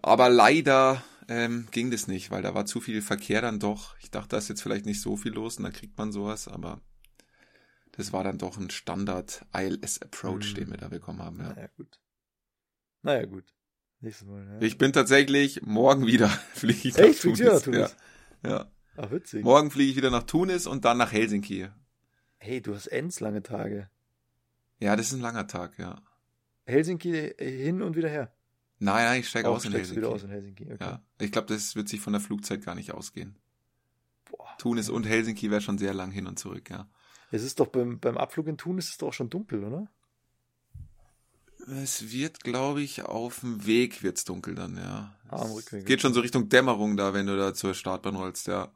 [0.00, 3.96] Aber leider ähm, ging das nicht, weil da war zu viel Verkehr dann doch.
[4.00, 6.46] Ich dachte, da ist jetzt vielleicht nicht so viel los und dann kriegt man sowas,
[6.46, 6.80] aber
[7.92, 10.54] das war dann doch ein Standard ILS-Approach, Mhm.
[10.54, 11.40] den wir da bekommen haben.
[11.40, 11.48] Ja.
[11.54, 12.00] Naja, gut.
[13.02, 13.44] Naja, gut.
[14.00, 14.60] Nächstes Mal, ja.
[14.64, 17.22] Ich bin tatsächlich morgen wieder fliege ich Echt?
[17.22, 17.66] Tunis?
[17.66, 17.90] Ja.
[18.46, 18.70] ja.
[19.00, 19.44] Ach, witzig.
[19.44, 21.68] Morgen fliege ich wieder nach Tunis und dann nach Helsinki.
[22.38, 23.88] Hey, du hast ends lange Tage.
[24.80, 26.00] Ja, das ist ein langer Tag, ja.
[26.66, 28.32] Helsinki äh, hin und wieder her.
[28.80, 30.00] Nein, nein, ich steige Auch aus in Helsinki.
[30.00, 30.64] wieder aus in Helsinki.
[30.64, 30.76] Okay.
[30.80, 33.36] Ja, ich glaube, das wird sich von der Flugzeit gar nicht ausgehen.
[34.30, 34.48] Boah.
[34.58, 36.88] Tunis und Helsinki wäre schon sehr lang hin und zurück, ja.
[37.30, 39.88] Es ist doch beim, beim Abflug in Tunis ist es doch schon dunkel, oder?
[41.82, 45.14] Es wird, glaube ich, auf dem Weg wird's dunkel dann, ja.
[45.28, 45.86] Ah, am Es Rückweg.
[45.86, 48.72] Geht schon so Richtung Dämmerung da, wenn du da zur Startbahn rollst, ja.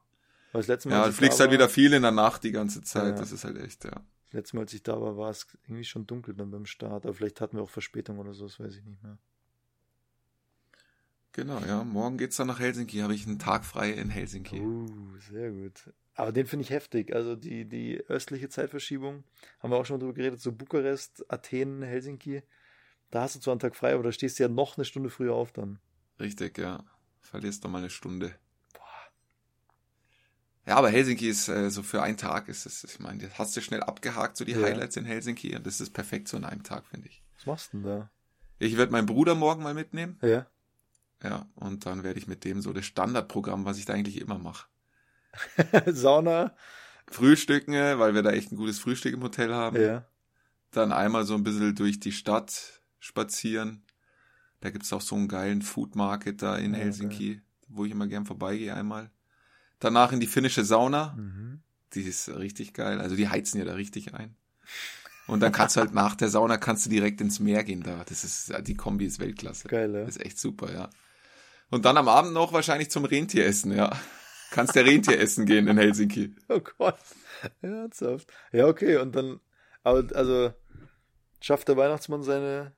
[0.53, 2.83] Das letzte Mal, Ja, du fliegst halt war, wieder viel in der Nacht die ganze
[2.83, 3.19] Zeit, Ja.
[3.19, 4.03] das ist halt echt, ja.
[4.27, 7.05] Das letzte Mal, als ich da war, war es irgendwie schon dunkel dann beim Start.
[7.05, 9.19] Aber vielleicht hatten wir auch Verspätung oder so, das weiß ich nicht mehr.
[11.33, 11.83] Genau, ja.
[11.85, 14.61] Morgen geht's dann nach Helsinki, habe ich einen Tag frei in Helsinki.
[14.61, 15.91] Uh, sehr gut.
[16.15, 17.15] Aber den finde ich heftig.
[17.15, 19.25] Also die, die östliche Zeitverschiebung,
[19.61, 22.43] haben wir auch schon mal drüber geredet, so Bukarest, Athen, Helsinki.
[23.11, 25.09] Da hast du zwar einen Tag frei, aber da stehst du ja noch eine Stunde
[25.09, 25.79] früher auf dann.
[26.21, 26.85] Richtig, ja.
[27.21, 28.35] Verlierst doch mal eine Stunde.
[30.67, 33.57] Ja, aber Helsinki ist äh, so für einen Tag ist es, ich meine, das hast
[33.57, 34.63] du schnell abgehakt, so die Ja.
[34.63, 37.23] Highlights in Helsinki und das ist perfekt so in einem Tag, finde ich.
[37.37, 38.11] Was machst du denn da?
[38.59, 40.19] Ich werde meinen Bruder morgen mal mitnehmen.
[40.23, 40.47] Ja.
[41.23, 44.39] Ja, und dann werde ich mit dem so das Standardprogramm, was ich da eigentlich immer
[44.39, 44.67] mache.
[45.87, 46.55] Sauna.
[47.09, 49.81] Frühstücken, weil wir da echt ein gutes Frühstück im Hotel haben.
[49.81, 50.07] Ja.
[50.71, 53.85] Dann einmal so ein bisschen durch die Stadt spazieren.
[54.61, 58.07] Da gibt's auch so einen geilen Food Market da in Ja, Helsinki, wo ich immer
[58.07, 59.11] gern vorbeigehe einmal.
[59.83, 61.15] Danach in die finnische Sauna.
[61.17, 61.61] Mhm.
[61.95, 63.01] Die ist richtig geil.
[63.01, 64.37] Also die heizen ja da richtig ein.
[65.27, 68.05] Und dann kannst du halt nach der Sauna kannst du direkt ins Meer gehen da.
[68.09, 69.67] Das ist, die Kombi ist Weltklasse.
[69.67, 70.05] Geil, ja.
[70.05, 70.89] Das ist echt super, ja.
[71.71, 73.91] Und dann am Abend noch wahrscheinlich zum Rentier essen, ja.
[74.53, 76.37] Kannst der Rentier essen gehen in Helsinki.
[76.49, 76.99] Oh Gott.
[77.61, 78.33] Ernsthaft.
[78.53, 78.99] Ja, okay.
[78.99, 79.41] Und dann,
[79.83, 80.53] aber also,
[81.41, 82.73] schafft der Weihnachtsmann seine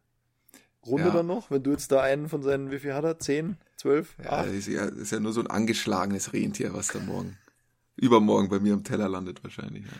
[0.86, 1.12] Runde Ja.
[1.14, 1.50] dann noch?
[1.50, 3.18] Wenn du jetzt da einen von seinen, wie viel hat er?
[3.18, 3.56] Zehn?
[3.76, 4.16] Zwölf?
[4.22, 4.46] Ja, Acht?
[4.48, 7.36] ist ja, ist ja nur so ein angeschlagenes Rentier, was da morgen,
[7.96, 9.84] übermorgen bei mir am Teller landet wahrscheinlich.
[9.84, 9.92] Ja.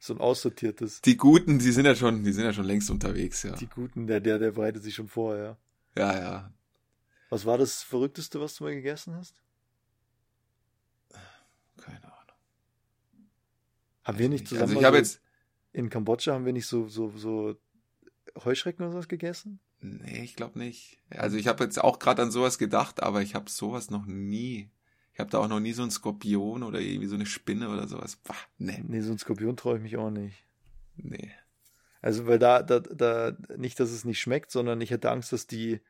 [0.00, 1.00] So ein aussortiertes.
[1.02, 3.54] Die Guten, die sind ja schon, die sind ja schon längst unterwegs, ja.
[3.56, 5.56] Die Guten, der, der, der bereitet sich schon vor, ja.
[5.96, 6.52] Ja, ja.
[7.30, 9.42] Was war das Verrückteste, was du mal gegessen hast?
[11.78, 12.36] Keine Ahnung.
[14.04, 15.20] Haben wir nicht zusammen Also ich habe jetzt,
[15.72, 17.56] in Kambodscha haben wir nicht so, so, so
[18.44, 19.60] Heuschrecken oder sowas gegessen?
[19.80, 20.98] nee, ich glaube nicht.
[21.10, 24.70] Also ich habe jetzt auch gerade an sowas gedacht, aber ich habe sowas noch nie.
[25.14, 27.88] Ich habe da auch noch nie so einen Skorpion oder irgendwie so eine Spinne oder
[27.88, 28.16] sowas.
[28.16, 30.44] Bah, nee, Nee, so ein Skorpion traue ich mich auch nicht.
[30.96, 31.32] nee.
[32.00, 35.48] Also, weil da, da, da, nicht, dass es nicht schmeckt, sondern ich hätte Angst, dass
[35.48, 35.80] die,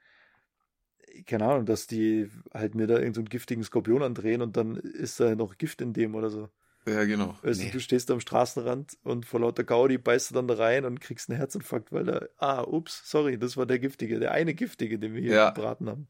[1.27, 4.77] keine Ahnung, dass die halt mir da irgendeinen so einen giftigen Skorpion andrehen und dann
[4.77, 6.49] ist da noch Gift in dem oder so.
[6.87, 7.37] Ja, genau.
[7.43, 7.71] Weißt nee.
[7.71, 11.29] du, stehst am Straßenrand und vor lauter Gaudi beißt du dann da rein und kriegst
[11.29, 15.15] einen Herzinfarkt, weil da, ah, ups, sorry, das war der Giftige, der eine Giftige, den
[15.15, 15.51] wir hier Ja.
[15.51, 16.09] gebraten haben.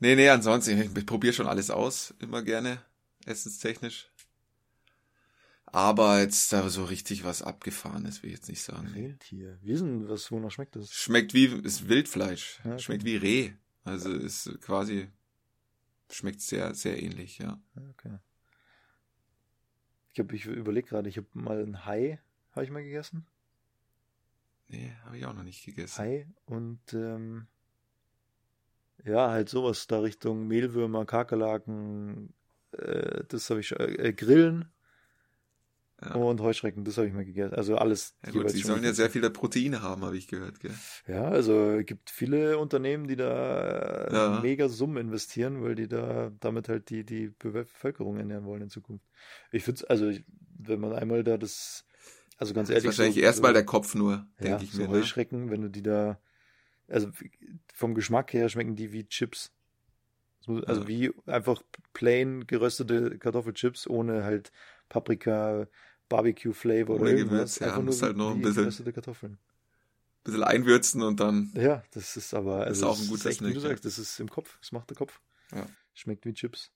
[0.00, 2.82] Nee, nee, ansonsten, ich, ich probiere schon alles aus, immer gerne,
[3.26, 4.10] essenstechnisch.
[5.66, 8.88] Aber jetzt da so richtig was Abgefahrenes, will ich jetzt nicht sagen.
[8.88, 9.58] Rentier.
[9.62, 10.90] Wie ist denn, was, wonach schmeckt das?
[10.90, 12.60] Schmeckt wie, ist Wildfleisch.
[12.64, 12.82] Ja, okay.
[12.82, 13.52] Schmeckt wie Reh.
[13.84, 15.08] Also ist quasi,
[16.10, 17.60] schmeckt sehr, sehr ähnlich, ja.
[17.90, 18.18] Okay.
[20.18, 22.18] Ich habe, ich überlege gerade, ich habe mal ein Hai,
[22.50, 23.24] habe ich mal gegessen.
[24.66, 25.96] Nee, habe ich auch noch nicht gegessen.
[25.96, 27.46] Hai und ähm,
[29.04, 32.34] ja, halt sowas da Richtung Mehlwürmer, Kakerlaken,
[32.72, 34.72] äh, das habe ich schon, äh, Grillen
[36.00, 36.14] Ja.
[36.14, 37.54] und Heuschrecken, das habe ich mal gegessen.
[37.54, 38.14] Also alles.
[38.24, 40.72] Ja, gut, die sollen ja sehr viele Proteine haben, habe ich gehört, gell?
[41.08, 44.40] Ja, also es gibt viele Unternehmen, die da äh, Ja.
[44.40, 49.04] mega Summen investieren, weil die da damit halt die, die Bevölkerung ernähren wollen in Zukunft.
[49.50, 50.24] Ich finde also ich-
[50.60, 51.84] wenn man einmal da das,
[52.36, 54.82] also ganz Das ist ehrlich, wahrscheinlich so, erstmal der Kopf nur, ja, denke ich so
[54.82, 54.88] mir.
[54.88, 54.94] Ne?
[54.94, 56.20] Heuschrecken, wenn du die da,
[56.86, 57.10] also
[57.74, 59.50] vom Geschmack her schmecken die wie Chips.
[60.46, 60.88] Also Ja.
[60.88, 64.50] wie einfach plain geröstete Kartoffelchips ohne halt
[64.88, 65.66] Paprika,
[66.08, 67.30] Barbecue-Flavor oder Ohne irgendwas.
[67.30, 69.38] Gewürz, ja, Einfach muss nur halt noch ein bisschen- Kartoffeln.
[70.24, 73.44] bisschen einwürzen und dann, Ja, das ist aber, also auch ein das guter echt, wie
[73.46, 73.68] du Snack, ja.
[73.70, 75.20] sagst, das ist im Kopf, das macht der Kopf.
[75.54, 75.66] Ja.
[75.94, 76.70] Schmeckt wie Chips.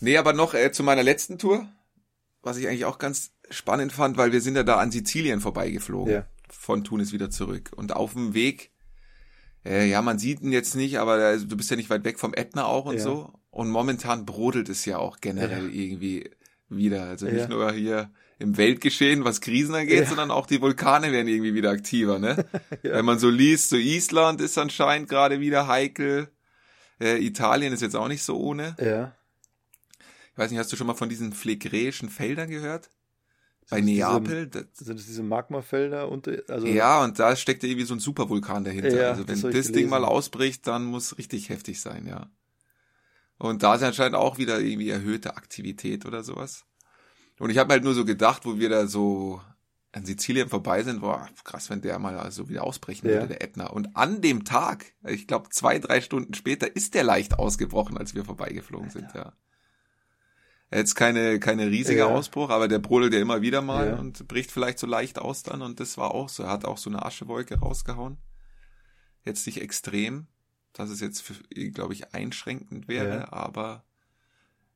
[0.00, 1.68] Nee, aber noch äh, zu meiner letzten Tour,
[2.42, 6.12] was ich eigentlich auch ganz spannend fand, weil wir sind ja da an Sizilien vorbeigeflogen,
[6.12, 6.26] Ja.
[6.50, 7.70] von Tunis wieder zurück.
[7.76, 8.72] Und auf dem Weg,
[9.64, 12.18] äh, ja, man sieht ihn jetzt nicht, aber da, du bist ja nicht weit weg
[12.18, 13.02] vom Ätna auch und Ja.
[13.02, 13.32] so.
[13.50, 16.28] Und momentan brodelt es ja auch generell irgendwie
[16.76, 17.04] wieder.
[17.04, 17.48] Also nicht Ja.
[17.48, 20.06] nur hier im Weltgeschehen, was Krisen angeht, Ja.
[20.06, 22.44] sondern auch die Vulkane werden irgendwie wieder aktiver, ne?
[22.82, 22.94] Ja.
[22.94, 26.28] Wenn man so liest, so Island ist anscheinend gerade wieder heikel.
[27.00, 28.76] Äh, Italien ist jetzt auch nicht so ohne.
[28.80, 29.14] Ja.
[30.32, 32.90] Ich weiß nicht, hast du schon mal von diesen phlegräischen Feldern gehört?
[33.70, 34.46] Bei Sind das diese- Neapel?
[34.48, 38.00] Das, Sind das diese Magmafelder unter, also ja, und da steckt ja irgendwie so ein
[38.00, 38.94] Supervulkan dahinter.
[38.94, 42.28] Ja, also wenn das das, Ding mal ausbricht, dann muss richtig heftig sein, ja.
[43.42, 46.64] Und da ist anscheinend auch wieder irgendwie erhöhte Aktivität oder sowas.
[47.40, 49.40] Und ich habe halt nur so gedacht, wo wir da so
[49.90, 53.14] an Sizilien vorbei sind, boah, krass, wenn der mal so wieder ausbrechen Ja.
[53.14, 53.66] würde, der Ätna.
[53.66, 58.14] Und an dem Tag, ich glaube zwei, drei Stunden später, ist der leicht ausgebrochen, als
[58.14, 59.32] wir vorbeigeflogen sind, ja.
[60.70, 62.06] Jetzt keine, keine riesige Ja.
[62.06, 63.96] Ausbruch, aber der brodelt ja immer wieder mal Ja.
[63.96, 66.44] und bricht vielleicht so leicht aus dann und das war auch so.
[66.44, 68.18] Er hat auch so eine Aschewolke rausgehauen.
[69.24, 70.28] Jetzt nicht extrem,
[70.72, 71.24] dass es jetzt,
[71.74, 73.32] glaube ich, einschränkend wäre, Ja.
[73.32, 73.84] aber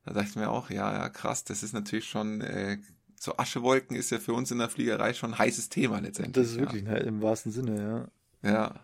[0.05, 2.77] da dachte ich mir auch, ja, ja, krass, das ist natürlich schon, äh,
[3.19, 6.33] so Aschewolken ist ja für uns in der Fliegerei schon ein heißes Thema letztendlich.
[6.45, 8.09] das ist wirklich ne, im wahrsten Sinne,
[8.43, 8.49] ja.
[8.49, 8.55] Ja.
[8.55, 8.75] ja.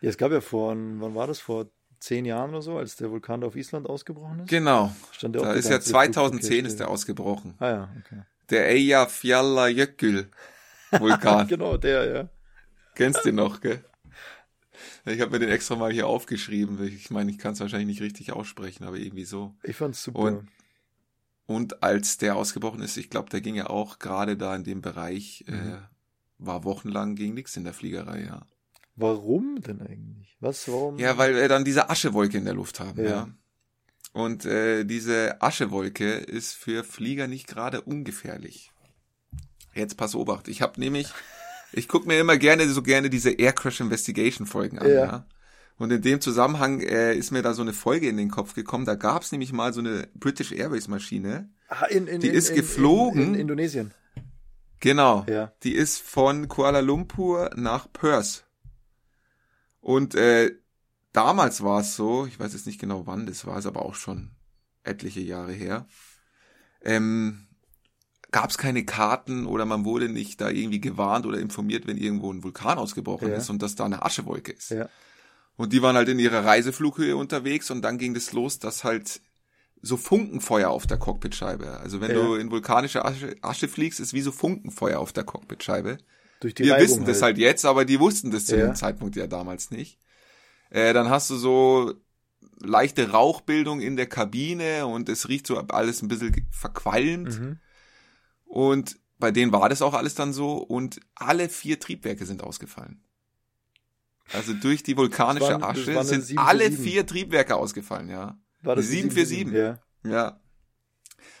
[0.00, 1.66] Ja, es gab ja vor, wann war das, vor
[2.00, 4.48] zehn Jahren oder so, als der Vulkan auf Island ausgebrochen ist?
[4.48, 4.92] Genau.
[5.12, 7.54] Stand der Da ist ja ganze 2010 Flugverkehr ist der ausgebrochen.
[7.60, 8.22] Ah ja, okay.
[8.50, 10.28] Der Eyjafjallajökull
[10.90, 11.46] Vulkan.
[11.48, 12.28] genau, der, ja.
[12.96, 13.84] Kennst den noch, gell?
[15.04, 16.78] Ich habe mir den extra mal hier aufgeschrieben.
[16.78, 19.56] weil Ich meine, ich kann es wahrscheinlich nicht richtig aussprechen, aber irgendwie so.
[19.62, 20.20] Ich fand's super.
[20.20, 20.48] Und-
[21.46, 24.80] Und als der ausgebrochen ist, ich glaube, der ging ja auch gerade da in dem
[24.80, 25.54] Bereich, Mhm.
[25.54, 25.78] äh,
[26.38, 28.46] war wochenlang ging nichts in der Fliegerei, ja.
[28.94, 30.36] Warum denn eigentlich?
[30.40, 30.98] Was, warum?
[30.98, 33.10] Ja, weil wir dann diese Aschewolke in der Luft haben, Ja.
[33.10, 33.28] ja.
[34.12, 38.70] Und äh, diese Aschewolke ist für Flieger nicht gerade ungefährlich.
[39.74, 40.48] Jetzt pass Obacht.
[40.48, 41.08] Ich habe nämlich,
[41.72, 44.94] ich gucke mir immer gerne so gerne diese Air Crash Investigation Folgen an, Ja.
[44.94, 45.26] ja.
[45.78, 48.84] Und in dem Zusammenhang äh, ist mir da so eine Folge in den Kopf gekommen.
[48.84, 51.50] Da gab es nämlich mal so eine British Airways Maschine.
[51.68, 53.20] Ah, in, in, Die in, ist geflogen.
[53.22, 53.92] In, in Indonesien.
[54.80, 55.24] Genau.
[55.28, 55.52] Ja.
[55.62, 58.44] Die ist von Kuala Lumpur nach Perth.
[59.80, 60.52] Und äh,
[61.12, 63.94] damals war es so, ich weiß jetzt nicht genau wann das war, ist aber auch
[63.94, 64.30] schon
[64.84, 65.86] etliche Jahre her,
[66.82, 67.46] ähm,
[68.32, 72.32] gab es keine Karten oder man wurde nicht da irgendwie gewarnt oder informiert, wenn irgendwo
[72.32, 73.36] ein Vulkan ausgebrochen Ja.
[73.36, 74.70] ist und dass da eine Aschewolke ist.
[74.70, 74.88] Ja.
[75.56, 79.20] Und die waren halt in ihrer Reiseflughöhe unterwegs und dann ging das los, dass halt
[79.82, 81.78] so Funkenfeuer auf der Cockpitscheibe.
[81.80, 82.16] Also wenn Ja.
[82.16, 85.98] du in vulkanische Asche, Asche fliegst, ist wie so Funkenfeuer auf der Cockpitscheibe.
[86.40, 89.14] Durch die Wir Reibung wissen das halt jetzt, aber die wussten das zu dem Zeitpunkt
[89.16, 89.98] ja damals nicht.
[90.70, 91.94] Äh, dann hast du so
[92.60, 97.38] leichte Rauchbildung in der Kabine und es riecht so alles ein bisschen verqualmt.
[97.38, 97.58] Mhm.
[98.52, 103.02] Und bei denen war das auch alles dann so und alle vier Triebwerke sind ausgefallen.
[104.30, 106.38] Also durch die vulkanische waren- Asche sind 747.
[106.38, 108.38] alle vier Triebwerke ausgefallen, ja.
[108.60, 109.54] War das Eine die 747?
[109.54, 109.78] Ja.
[110.10, 110.40] Ja.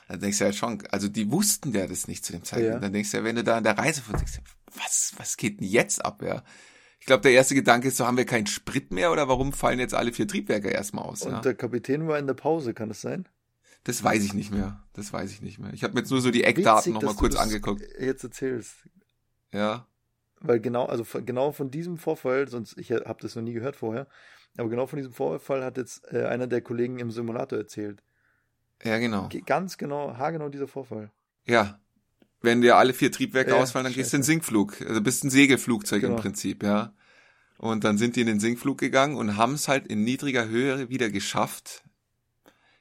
[0.08, 2.74] Dann denkst du ja schon, also die wussten ja das nicht zu dem Zeitpunkt.
[2.74, 2.80] Ja.
[2.80, 4.42] Dann denkst du ja, wenn du da an der Reise von denkst, du,
[4.82, 6.42] was, was geht denn jetzt ab, ja?
[6.98, 9.78] Ich glaube, der erste Gedanke ist so, haben wir keinen Sprit mehr oder warum fallen
[9.80, 11.22] jetzt alle vier Triebwerke erstmal aus?
[11.22, 11.40] Und Ja?
[11.40, 13.28] der Kapitän war in der Pause, kann das sein?
[13.84, 14.80] Das weiß ich nicht mehr.
[14.92, 15.72] Das weiß ich nicht mehr.
[15.72, 17.82] Ich habe mir jetzt nur so die Eckdaten nochmal kurz angeguckt.
[17.98, 18.76] Jetzt erzählst.
[19.52, 19.86] Ja.
[20.40, 24.06] Weil genau, also genau von diesem Vorfall, sonst ich habe das noch nie gehört vorher,
[24.56, 28.02] aber genau von diesem Vorfall hat jetzt äh, einer der Kollegen im Simulator erzählt.
[28.84, 29.28] Ja, genau.
[29.28, 31.10] Ge- Ganz genau, haargenau dieser Vorfall.
[31.46, 31.78] Ja.
[32.40, 34.32] Wenn dir alle vier Triebwerke Ja, ausfallen, dann gehst du in scheiße.
[34.32, 34.80] Sinkflug.
[34.82, 36.16] Also bist ein Segelflugzeug Genau.
[36.16, 36.92] im Prinzip, ja.
[37.58, 40.88] Und dann sind die in den Sinkflug gegangen und haben es halt in niedriger Höhe
[40.88, 41.84] wieder geschafft.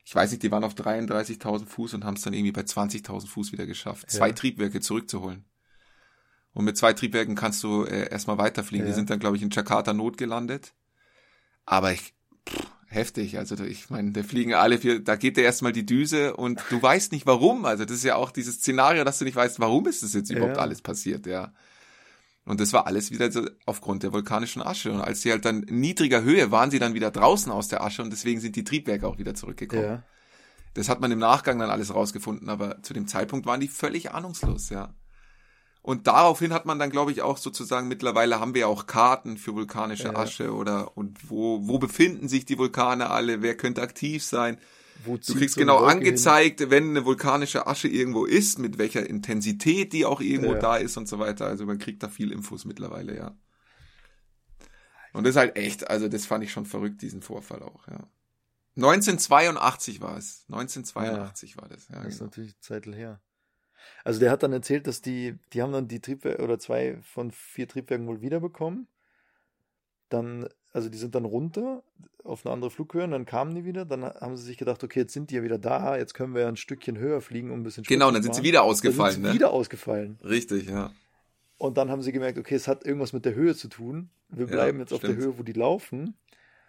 [0.03, 3.27] Ich weiß nicht, die waren auf 33.000 Fuß und haben es dann irgendwie bei 20.000
[3.27, 4.33] Fuß wieder geschafft, zwei Ja.
[4.33, 5.45] Triebwerke zurückzuholen.
[6.53, 8.85] Und mit zwei Triebwerken kannst du äh, erstmal weiterfliegen.
[8.85, 8.95] Die Ja.
[8.95, 10.73] sind dann, glaube ich, in Jakarta notgelandet.
[11.65, 12.13] Aber ich,
[12.49, 13.37] pff, heftig.
[13.37, 16.81] Also ich meine, da fliegen alle vier, da geht dir erstmal die Düse und du
[16.81, 17.63] weißt nicht warum.
[17.65, 20.29] Also das ist ja auch dieses Szenario, dass du nicht weißt, warum ist das jetzt
[20.31, 20.61] überhaupt Ja.
[20.63, 21.53] alles passiert, ja.
[22.45, 24.91] Und das war alles wieder so aufgrund der vulkanischen Asche.
[24.91, 27.83] Und als sie halt dann in niedriger Höhe waren, sie dann wieder draußen aus der
[27.83, 29.83] Asche und deswegen sind die Triebwerke auch wieder zurückgekommen.
[29.83, 30.03] Ja.
[30.73, 34.11] Das hat man im Nachgang dann alles rausgefunden, aber zu dem Zeitpunkt waren die völlig
[34.11, 34.93] ahnungslos, ja.
[35.83, 39.37] Und daraufhin hat man dann, glaube ich, auch sozusagen, mittlerweile haben wir ja auch Karten
[39.37, 40.15] für vulkanische Ja.
[40.15, 44.57] Asche oder und wo, wo befinden sich die Vulkane alle, wer könnte aktiv sein.
[45.05, 50.21] Du kriegst genau angezeigt, wenn eine vulkanische Asche irgendwo ist, mit welcher Intensität die auch
[50.21, 50.59] irgendwo Ja.
[50.59, 51.45] da ist und so weiter.
[51.47, 53.35] Also man kriegt da viel Infos mittlerweile, ja.
[55.13, 58.07] Und das ist halt echt, also das fand ich schon verrückt, diesen Vorfall auch, ja.
[58.77, 60.45] 1982 war es.
[60.47, 61.95] 1982 war das, ja.
[61.95, 62.03] hin?
[62.05, 62.29] Das ist Genau.
[62.29, 63.21] natürlich eine Zeit her.
[64.03, 67.31] Also der hat dann erzählt, dass die, die haben dann die Triebwerke oder zwei von
[67.31, 68.87] vier Triebwerken wohl wiederbekommen.
[70.11, 71.83] Dann, also die sind dann runter
[72.23, 73.85] auf eine andere Flughöhe und dann kamen die wieder.
[73.85, 76.41] Dann haben sie sich gedacht, okay, jetzt sind die ja wieder da, jetzt können wir
[76.41, 78.59] ja ein Stückchen höher fliegen, um ein bisschen Genau, Sprit dann zu sind sie wieder
[78.59, 79.33] Dann ausgefallen, sind sie ne?
[79.35, 80.19] wieder ausgefallen.
[80.23, 80.91] Richtig, ja.
[81.57, 84.09] Und dann haben sie gemerkt, okay, es hat irgendwas mit der Höhe zu tun.
[84.29, 85.23] Wir Ja, bleiben jetzt auf der stimmt.
[85.23, 86.15] Höhe, wo die laufen.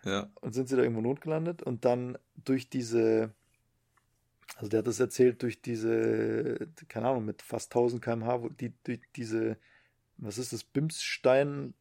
[0.04, 0.28] Ja.
[0.40, 1.62] Und sind sie da irgendwo notgelandet.
[1.62, 3.30] Und dann durch diese,
[4.56, 8.72] also der hat das erzählt, durch diese, keine Ahnung, mit fast 1000 km/h, wo die,
[8.84, 9.56] durch diese,
[10.18, 11.74] was ist das, Bimsstein,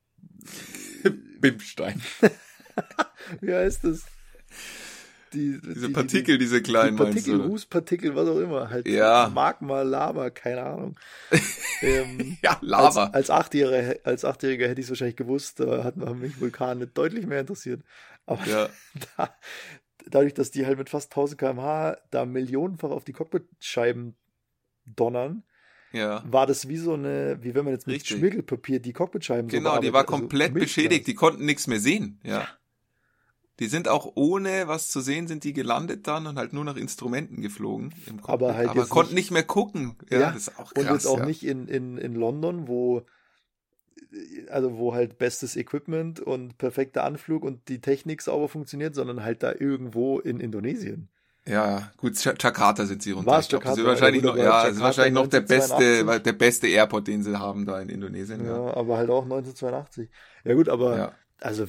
[1.39, 2.01] Bimstein.
[3.41, 4.05] wie heißt das?
[5.33, 7.45] Die, Diese die- Partikel, diese die, die kleinen, meinst Partikel, du?
[7.45, 9.31] Rußpartikel, was auch immer, halt Ja.
[9.33, 10.99] Magma, Lava, keine Ahnung.
[11.81, 13.05] ähm, Ja, Lava.
[13.05, 16.87] Als, als, Achtjähriger, als Achtjähriger hätte ich es wahrscheinlich gewusst, da hat man mich Vulkane
[16.87, 17.81] deutlich mehr interessiert.
[18.25, 18.69] Aber ja.
[19.17, 19.33] da,
[20.07, 24.17] dadurch, dass die halt mit fast 1000 km/h da millionenfach auf die Cockpitscheiben
[24.85, 25.43] donnern,
[25.93, 26.23] Ja.
[26.25, 28.17] war das wie so eine, wie wenn man jetzt mit Richtig.
[28.17, 30.75] Schmirgelpapier die Cockpitscheiben so Genau, die war also komplett Milchglas.
[30.75, 32.47] beschädigt, die konnten nichts mehr sehen, ja.
[33.59, 36.77] Die sind auch ohne was zu sehen, sind die gelandet dann und halt nur nach
[36.77, 38.29] Instrumenten geflogen im Cockpit.
[38.29, 39.97] Aber halt aber konnten nicht- nicht mehr gucken.
[40.09, 40.93] Ja, Ja, das ist auch Und krass.
[40.93, 41.25] jetzt auch ja.
[41.25, 43.03] nicht in, in, in London, wo
[44.49, 49.43] also wo halt bestes Equipment und perfekter Anflug und die Technik sauber funktioniert, sondern halt
[49.43, 51.09] da irgendwo in Indonesien.
[51.47, 53.31] Ja, gut, Jakarta sind sie runter.
[53.31, 54.01] War's ich glaube, das ist Jakarta?
[54.01, 56.23] wahrscheinlich noch, ja, das ist Jakarta wahrscheinlich noch der beste, 1982.
[56.23, 58.45] der beste Airport, den sie haben da in Indonesien.
[58.45, 60.09] Ja, Ja, aber halt auch 1982.
[60.43, 61.15] Ja gut, aber ja.
[61.39, 61.63] Also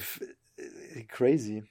[0.57, 1.65] äh, crazy.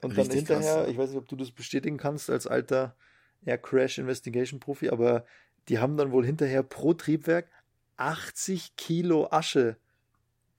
[0.00, 0.88] Und dann Richtig hinterher, krass.
[0.90, 2.96] ich weiß nicht, ob du das bestätigen kannst als alter
[3.44, 5.24] Air Crash Investigation Profi, aber
[5.68, 7.48] die haben dann wohl hinterher pro Triebwerk
[7.96, 9.76] 80 Kilo Asche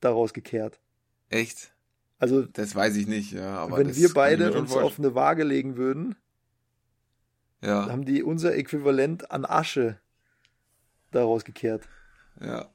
[0.00, 0.80] daraus gekehrt.
[1.30, 1.72] echt.
[2.18, 3.58] Also Das weiß ich nicht, ja.
[3.58, 6.16] Aber wenn wir beide uns auf eine Waage legen würden,
[7.62, 9.98] ja, haben die unser Äquivalent an Asche
[11.10, 11.88] daraus gekehrt.
[12.40, 12.68] ja,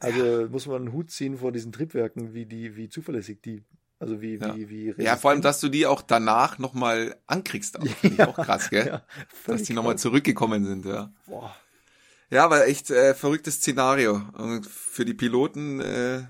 [0.00, 3.64] Also muss man einen Hut ziehen vor diesen Triebwerken, wie die, wie zuverlässig die
[4.00, 4.54] Also wie, Ja.
[4.54, 7.78] wie, wie Ja, vor allem, dass du die auch danach nochmal ankriegst.
[7.80, 8.86] Auch, ich auch krass, gell?
[8.86, 9.02] Ja,
[9.46, 11.12] dass die nochmal zurückgekommen sind, ja.
[11.26, 11.54] Boah.
[12.30, 14.20] Ja, aber echt äh, verrücktes Szenario.
[14.34, 16.24] Und für die Piloten äh,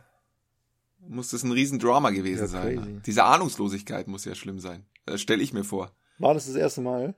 [1.01, 2.77] muss das ein Riesendrama gewesen Ja, sein.
[2.77, 3.01] crazy.
[3.05, 4.87] Diese Ahnungslosigkeit muss ja schlimm sein.
[5.07, 5.93] Das stelle ich mir vor.
[6.19, 7.15] War das das erste Mal?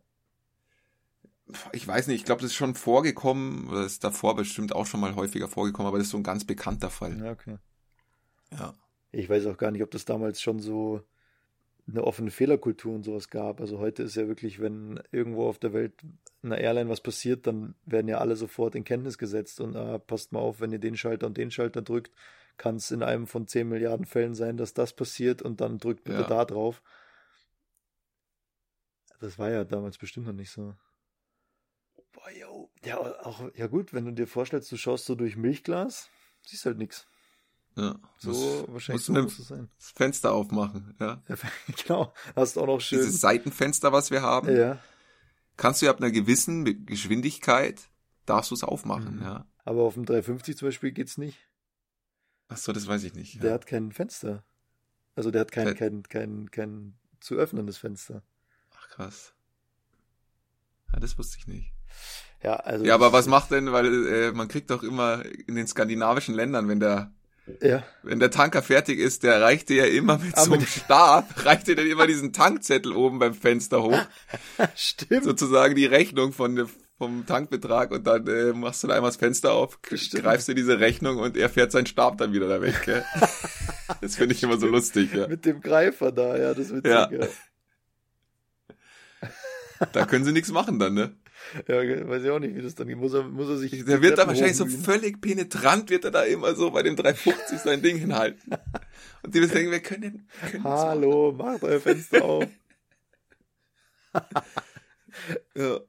[1.72, 5.00] Ich weiß nicht, ich glaube, das ist schon vorgekommen, oder ist davor bestimmt auch schon
[5.00, 7.18] mal häufiger vorgekommen, aber das ist so ein ganz bekannter Fall.
[7.18, 7.58] Ja, okay.
[8.52, 8.74] Ja.
[9.12, 11.02] Ich weiß auch gar nicht, ob das damals schon so
[11.88, 13.60] eine offene Fehlerkultur und sowas gab.
[13.60, 15.94] Also heute ist ja wirklich, wenn irgendwo auf der Welt
[16.42, 20.32] einer Airline was passiert, dann werden ja alle sofort in Kenntnis gesetzt und ah, passt
[20.32, 22.12] mal auf, wenn ihr den Schalter und den Schalter drückt,
[22.56, 26.04] kann es in einem von 10 Milliarden Fällen sein, dass das passiert und dann drückt
[26.04, 26.28] bitte Ja.
[26.28, 26.82] da drauf.
[29.18, 30.74] Das war ja damals bestimmt noch nicht so.
[32.12, 32.70] Boah, yo.
[32.84, 36.08] Ja, auch, ja gut, wenn du dir vorstellst, du schaust so durch Milchglas,
[36.44, 37.06] siehst halt nichts.
[37.76, 37.98] ja.
[38.18, 39.70] So Muss- wahrscheinlich musst so du muss es sein.
[39.78, 41.22] das Fenster aufmachen, ja.
[41.28, 41.36] Ja,
[41.86, 42.12] genau.
[42.36, 42.98] Hast auch noch schön.
[42.98, 44.78] Dieses Seitenfenster, was wir haben, ja,
[45.56, 47.88] kannst du ja ab einer gewissen Geschwindigkeit,
[48.26, 49.22] darfst du es aufmachen, Mhm.
[49.22, 49.46] ja.
[49.64, 51.38] aber auf dem 350 zum Beispiel geht's nicht.
[52.48, 53.40] Ach so, das weiß ich nicht.
[53.42, 53.54] Der Ja.
[53.54, 54.42] hat kein Fenster.
[55.14, 58.22] Also der hat kein, kein, kein, kein zu öffnendes Fenster.
[58.76, 59.34] Ach krass.
[60.92, 61.72] Ja, das wusste ich nicht.
[62.42, 62.84] Ja, also.
[62.84, 66.68] Ja, aber was macht denn, weil äh, man kriegt doch immer in den skandinavischen Ländern,
[66.68, 67.12] wenn der
[67.60, 70.64] Ja, wenn der Tanker fertig ist, der reicht dir ja immer mit Ah, so einem
[70.66, 74.00] Stab, reicht dir dann immer diesen Tankzettel oben beim Fenster hoch,
[74.74, 75.24] stimmt.
[75.24, 79.52] sozusagen die Rechnung von vom Tankbetrag und dann äh, machst du da einmal das Fenster
[79.54, 80.22] auf, Stimmt.
[80.22, 82.82] greifst dir diese Rechnung und er fährt seinen Stab dann wieder da weg.
[82.84, 83.04] Gell?
[84.02, 85.12] Das finde ich immer so lustig.
[85.12, 85.26] Ja.
[85.26, 87.10] Mit dem Greifer da, ja, das wird Ja.
[87.10, 87.26] ja.
[89.92, 91.16] Da können sie nichts machen dann, ne?
[91.68, 92.96] Ja, weiß ich auch nicht, wie das dann geht.
[92.96, 93.84] Muss er, muss er sich.
[93.84, 97.58] Der wird da wahrscheinlich so völlig penetrant, wird er da immer so bei dem 350
[97.58, 98.54] sein Ding hinhalten.
[99.22, 100.64] Und die denken, wir können, können.
[100.64, 102.44] Hallo, macht euer Fenster auf.
[105.54, 105.80] Ja.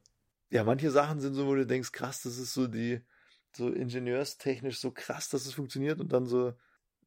[0.50, 3.00] Ja, manche Sachen sind so, wo du denkst, krass, das ist so die,
[3.56, 6.54] so ingenieurstechnisch so krass, dass es funktioniert und dann so,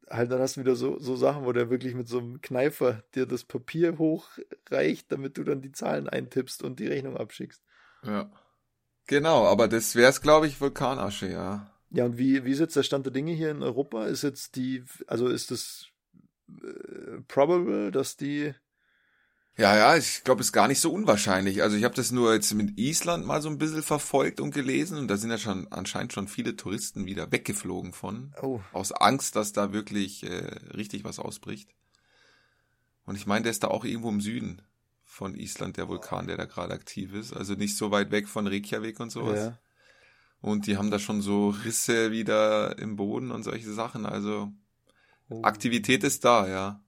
[0.08, 3.04] halt, dann hast du wieder so, so Sachen, wo der wirklich mit so einem Kneifer
[3.14, 7.62] dir das Papier hochreicht, damit du dann die Zahlen eintippst und die Rechnung abschickst.
[8.04, 8.30] Ja.
[9.06, 11.70] Genau, aber das wär's, glaube ich, Vulkanasche, ja.
[11.90, 14.06] Ja, und wie, wie ist jetzt der Stand der Dinge hier in Europa?
[14.06, 15.88] Ist jetzt die, also ist es
[16.48, 18.54] äh, probable, dass die,
[19.56, 21.62] Ja, ja, ich glaube, es ist gar nicht so unwahrscheinlich.
[21.62, 24.98] Also ich habe das nur jetzt mit Island mal so ein bisschen verfolgt und gelesen
[24.98, 29.36] und da sind ja schon anscheinend schon viele Touristen wieder weggeflogen von, oh, aus Angst,
[29.36, 31.70] dass da wirklich äh, richtig was ausbricht.
[33.04, 34.62] Und ich meine, der ist da auch irgendwo im Süden
[35.14, 37.32] von Island, der Vulkan, der da gerade aktiv ist.
[37.32, 39.38] Also nicht so weit weg von Reykjavik und sowas.
[39.38, 39.58] ja.
[40.40, 44.04] Und die haben da schon so Risse wieder im Boden und solche Sachen.
[44.04, 44.52] Also
[45.28, 45.42] Oh.
[45.42, 46.80] Aktivität ist da, ja.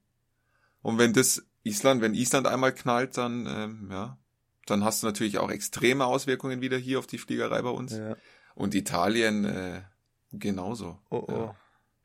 [0.82, 4.18] Und wenn das Island, wenn Island einmal knallt, dann, ähm, ja,
[4.66, 7.92] dann hast du natürlich auch extreme Auswirkungen wieder hier auf die Fliegerei bei uns.
[7.92, 8.16] Ja.
[8.54, 9.82] Und Italien äh,
[10.32, 10.98] genauso.
[11.10, 11.32] Oh, oh.
[11.32, 11.56] Ja,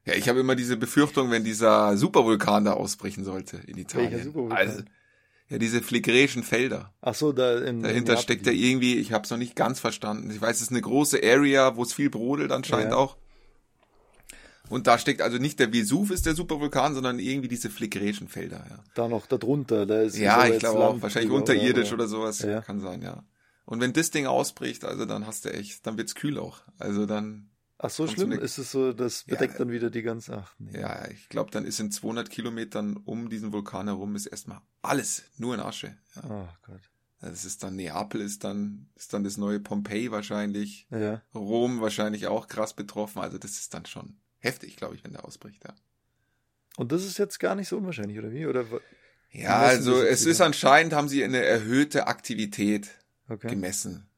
[0.06, 4.24] ja ich habe immer diese Befürchtung, wenn dieser Supervulkan da ausbrechen sollte in Italien.
[4.24, 4.58] Supervulkan?
[4.58, 4.84] Also,
[5.52, 6.94] ja, diese phlegräischen Felder.
[7.02, 9.80] Ach so, da in, Dahinter in steckt ja irgendwie, ich habe es noch nicht ganz
[9.80, 10.32] verstanden.
[10.32, 12.98] Ich weiß, es ist eine große Area, wo es viel brodelt anscheinend Ja.
[12.98, 13.18] auch.
[14.70, 18.66] Und da steckt also nicht der Vesuv ist der Supervulkan, sondern irgendwie diese phlegräischen Felder,
[18.70, 18.80] ja.
[18.96, 22.62] da noch da drunter, da ist Ja, ich glaube auch, wahrscheinlich unterirdisch oder sowas, Ja.
[22.62, 23.26] kann sein, ja.
[23.66, 26.62] Und wenn das Ding ausbricht, also dann hast du echt, dann wird's kühl auch.
[26.80, 27.50] Also dann,
[27.84, 29.34] Ach so schlimm, so eine- ist es so, das Ja.
[29.36, 30.80] bedeckt dann wieder die ganze, ach nee.
[30.80, 35.24] ja, ich glaube, dann ist in 200 Kilometern um diesen Vulkan herum ist erstmal alles
[35.38, 35.98] nur in Asche.
[36.16, 36.22] Ja.
[36.30, 36.82] Oh Gott.
[37.22, 40.88] Das ist dann Neapel, ist dann, ist dann das neue Pompeji wahrscheinlich.
[40.90, 41.22] Ja.
[41.36, 43.20] Rom wahrscheinlich auch krass betroffen.
[43.22, 45.64] Also das ist dann schon heftig, glaube ich, wenn der ausbricht.
[45.64, 45.76] Ja,
[46.78, 48.46] Und das ist jetzt gar nicht so unwahrscheinlich, oder wie?
[48.48, 48.66] Oder
[49.32, 50.32] ja also es wieder?
[50.32, 52.90] ist anscheinend, haben sie eine erhöhte Aktivität
[53.30, 53.50] okay.
[53.50, 54.10] gemessen,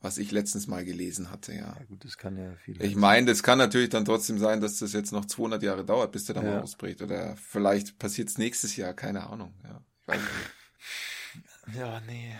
[0.00, 1.76] was ich letztens mal gelesen hatte, ja.
[1.78, 2.80] Ja gut, das kann ja viel.
[2.82, 6.12] Ich meine, das kann natürlich dann trotzdem sein, dass das jetzt noch 200 Jahre dauert,
[6.12, 6.52] bis der dann Ja.
[6.52, 7.02] mal ausbricht.
[7.02, 9.54] Oder vielleicht passiert es nächstes Jahr, keine Ahnung.
[9.64, 11.76] Ja, ich weiß nicht.
[11.76, 12.34] Ja, nee.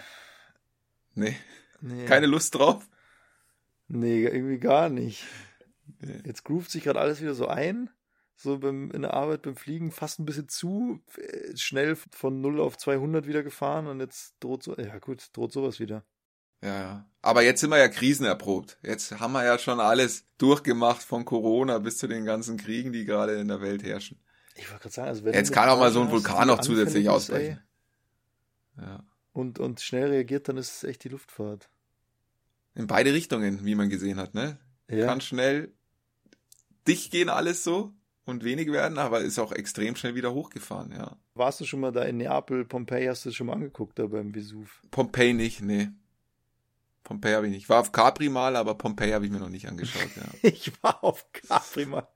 [1.15, 1.37] Nee,
[1.81, 2.07] nee.
[2.07, 2.89] keine Lust drauf.
[3.89, 5.25] Nee, irgendwie gar nicht.
[6.01, 6.21] Nee.
[6.25, 7.91] Jetzt groovt sich gerade alles wieder so ein.
[8.37, 12.61] So beim, in der Arbeit beim Fliegen fast ein bisschen zu äh, schnell von 0
[12.61, 16.05] auf 200 wieder gefahren und jetzt droht so, ja gut, droht sowas wieder.
[16.63, 17.07] Ja.
[17.23, 18.79] Aber jetzt sind wir ja krisenerprobt.
[18.83, 23.05] Jetzt haben wir ja schon alles durchgemacht von Corona bis zu den ganzen Kriegen, die
[23.05, 24.21] gerade in der Welt herrschen.
[24.55, 27.09] Ich wollte gerade sagen, also wenn Jetzt kann auch mal so ein Vulkan noch zusätzlich
[27.09, 27.61] ausbrechen.
[28.77, 29.05] Ja.
[29.33, 31.69] Und, und schnell reagiert, dann ist es echt die Luftfahrt.
[32.75, 34.59] In beide Richtungen, wie man gesehen hat, ne?
[34.89, 35.73] Ja, Kann schnell
[36.87, 37.93] dicht gehen alles so
[38.25, 41.17] und wenig werden, aber ist auch extrem schnell wieder hochgefahren, ja.
[41.35, 44.33] Warst du schon mal da in Neapel, Pompeji, hast du schon mal angeguckt da beim
[44.33, 44.81] Vesuv?
[44.91, 45.89] Pompeii nicht, nee.
[47.09, 47.63] Pompeii habe ich nicht.
[47.63, 50.23] Ich war auf Capri mal, aber Pompeii habe ich mir noch nicht angeschaut, ja.
[50.51, 52.07] Ich war auf Capri mal.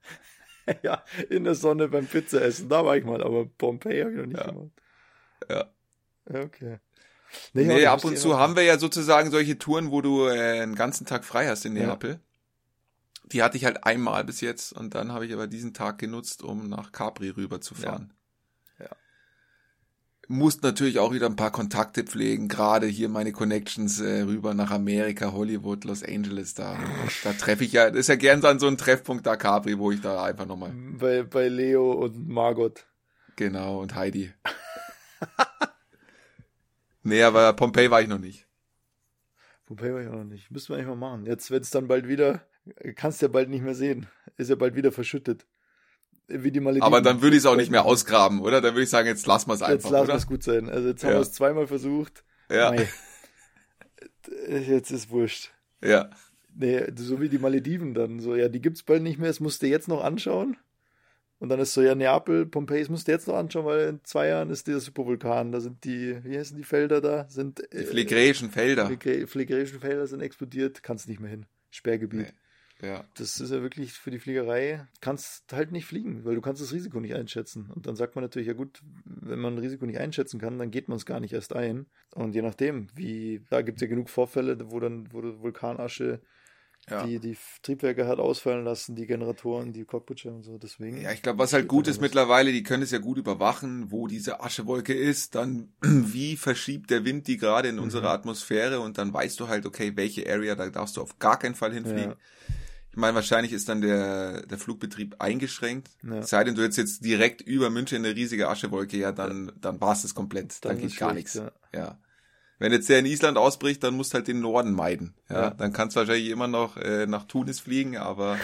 [0.82, 4.26] ja, in der Sonne beim Pizzaessen, da war ich mal, aber Pompeji habe ich noch
[4.26, 4.50] nicht Ja.
[4.50, 4.70] gemacht.
[5.48, 5.70] Ja.
[6.30, 6.78] Ja, Okay.
[7.54, 10.74] Nee, aber ab und zu haben wir ja sozusagen solche Touren, wo du äh, einen
[10.74, 11.86] ganzen Tag frei hast in Ja.
[11.86, 12.20] Neapel.
[13.24, 16.42] Die hatte ich halt einmal bis jetzt und dann habe ich aber diesen Tag genutzt,
[16.42, 18.12] um nach Capri rüber zu fahren.
[18.12, 18.16] Ja.
[20.28, 20.34] Ja.
[20.34, 24.70] Musst natürlich auch wieder ein paar Kontakte pflegen, gerade hier meine Connections äh, rüber nach
[24.70, 26.78] Amerika, Hollywood, Los Angeles, da,
[27.24, 30.00] da treffe ich ja, das ist ja gern so ein Treffpunkt da Capri, wo ich
[30.00, 32.86] da einfach nochmal, Bei, bei Leo und Margot.
[33.36, 34.32] genau, und Heidi.
[37.02, 38.46] nee, aber Pompeii war ich noch nicht.
[39.66, 40.50] Pompeji war ich auch noch nicht.
[40.50, 41.26] Müssen wir eigentlich mal machen.
[41.26, 42.46] Jetzt, wenn es dann bald wieder,
[42.94, 44.06] kannst du ja bald nicht mehr sehen.
[44.36, 45.46] Ist ja bald wieder verschüttet.
[46.32, 46.86] Wie die Malediven.
[46.86, 48.60] Aber dann würde ich es auch nicht mehr ausgraben, oder?
[48.60, 50.14] Dann würde ich sagen, jetzt lassen wir es Jetzt einfach, wir oder?
[50.14, 50.68] es gut sein.
[50.70, 51.16] Also jetzt haben Ja.
[51.18, 52.24] wir es zweimal versucht.
[52.50, 52.88] Ja, Mei.
[54.48, 55.50] Jetzt ist wurscht.
[55.82, 56.10] ja.
[56.54, 58.20] Nee, so wie die Malediven dann.
[58.20, 60.58] So, ja, die gibt's bald nicht mehr, das musst du jetzt noch anschauen.
[61.38, 64.00] Und dann ist so, ja, Neapel, Pompeji, das musst du jetzt noch anschauen, weil in
[64.04, 65.50] zwei Jahren ist dieser Supervulkan.
[65.50, 67.26] Da sind die, wie heißen die Felder da?
[67.30, 68.86] Sind, Die phlegräischen Felder.
[68.86, 71.46] Phlegre- phlegrischen Felder sind explodiert, kannst nicht mehr hin.
[71.70, 72.20] Sperrgebiet.
[72.20, 72.32] Nee.
[72.82, 73.04] Ja.
[73.14, 76.72] Das ist ja wirklich für die Fliegerei, kannst halt nicht fliegen, weil du kannst das
[76.72, 77.70] Risiko nicht einschätzen.
[77.72, 80.72] Und dann sagt man natürlich, ja gut, wenn man ein Risiko nicht einschätzen kann, dann
[80.72, 81.86] geht man es gar nicht erst ein.
[82.14, 86.20] Und je nachdem, wie, da gibt es ja genug Vorfälle, wo dann, wo Vulkanasche
[86.90, 87.06] Ja.
[87.06, 91.00] die, die Triebwerke hat ausfallen lassen, die Generatoren, die Cockpitschirme und so, deswegen.
[91.00, 94.08] Ja, ich glaube, was halt gut ist mittlerweile, die können es ja gut überwachen, wo
[94.08, 99.14] diese Aschewolke ist, dann wie verschiebt der Wind die gerade in unsere Atmosphäre und dann
[99.14, 102.10] weißt du halt, okay, welche Area, da darfst du auf gar keinen Fall hinfliegen.
[102.10, 102.16] Ja.
[102.92, 105.88] Ich meine, wahrscheinlich ist dann der, der Flugbetrieb eingeschränkt.
[106.02, 106.22] Ja.
[106.22, 109.92] Sei denn, du hättest jetzt direkt über München eine riesige Aschewolke, ja, dann, dann war
[109.94, 110.62] es das komplett.
[110.64, 111.34] Dann, Dann geht gar nichts.
[111.34, 111.50] ja.
[111.74, 111.98] Ja.
[112.58, 115.14] Wenn jetzt der in Island ausbricht, dann musst du halt den Norden meiden.
[115.28, 118.38] Ja, dann kannst du wahrscheinlich immer noch äh, nach Tunis fliegen, aber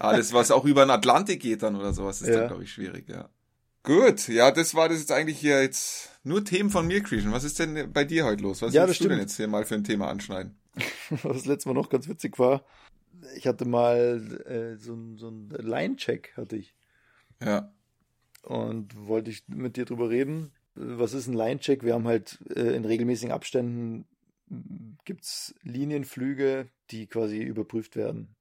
[0.00, 2.38] alles, was auch über den Atlantik geht dann oder sowas, ist Ja.
[2.38, 3.28] dann, glaube ich, schwierig, ja.
[3.84, 7.32] Gut, ja, das war das jetzt eigentlich hier jetzt nur Themen von mir, Christian.
[7.32, 8.60] Was ist denn bei dir heute los?
[8.60, 9.30] Was Ja, willst das du denn stimmt.
[9.30, 10.58] jetzt hier mal für ein Thema anschneiden?
[11.10, 12.64] Was das letzte Mal noch ganz witzig war,
[13.36, 16.74] ich hatte mal äh, so, so ein Line-Check, hatte ich.
[17.42, 17.72] Ja,
[18.42, 20.52] und wollte ich mit dir drüber reden.
[20.74, 21.84] Was ist ein Line-Check?
[21.84, 24.06] Wir haben halt äh, in regelmäßigen Abständen
[25.04, 28.34] gibt es Linienflüge, die quasi überprüft werden.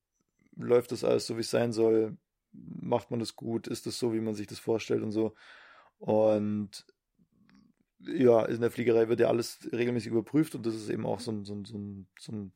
[0.56, 2.18] Läuft das alles so, wie es sein soll?
[2.52, 3.68] Macht man das gut?
[3.68, 5.36] Ist das so, wie man sich das vorstellt und so?
[6.00, 6.86] Und
[8.00, 11.32] ja, in der Fliegerei wird ja alles regelmäßig überprüft und das ist eben auch so
[11.32, 12.52] ein, so ein, so ein, so ein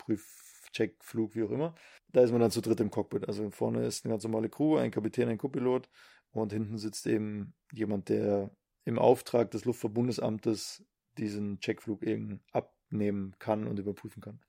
[0.74, 1.76] Prüfcheck-Flug, wie auch immer.
[2.11, 3.28] Da ist man dann zu dritt im Cockpit.
[3.28, 5.89] Also vorne ist eine ganz normale Crew, ein Kapitän, ein Co-Pilot
[6.32, 8.49] und hinten sitzt eben jemand, der
[8.86, 10.84] im Auftrag des Luftverbundesamtes
[11.17, 14.39] diesen Checkflug eben abnehmen kann und überprüfen kann.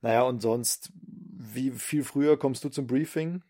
[0.00, 3.42] Naja, und sonst, wie viel früher kommst du zum Briefing?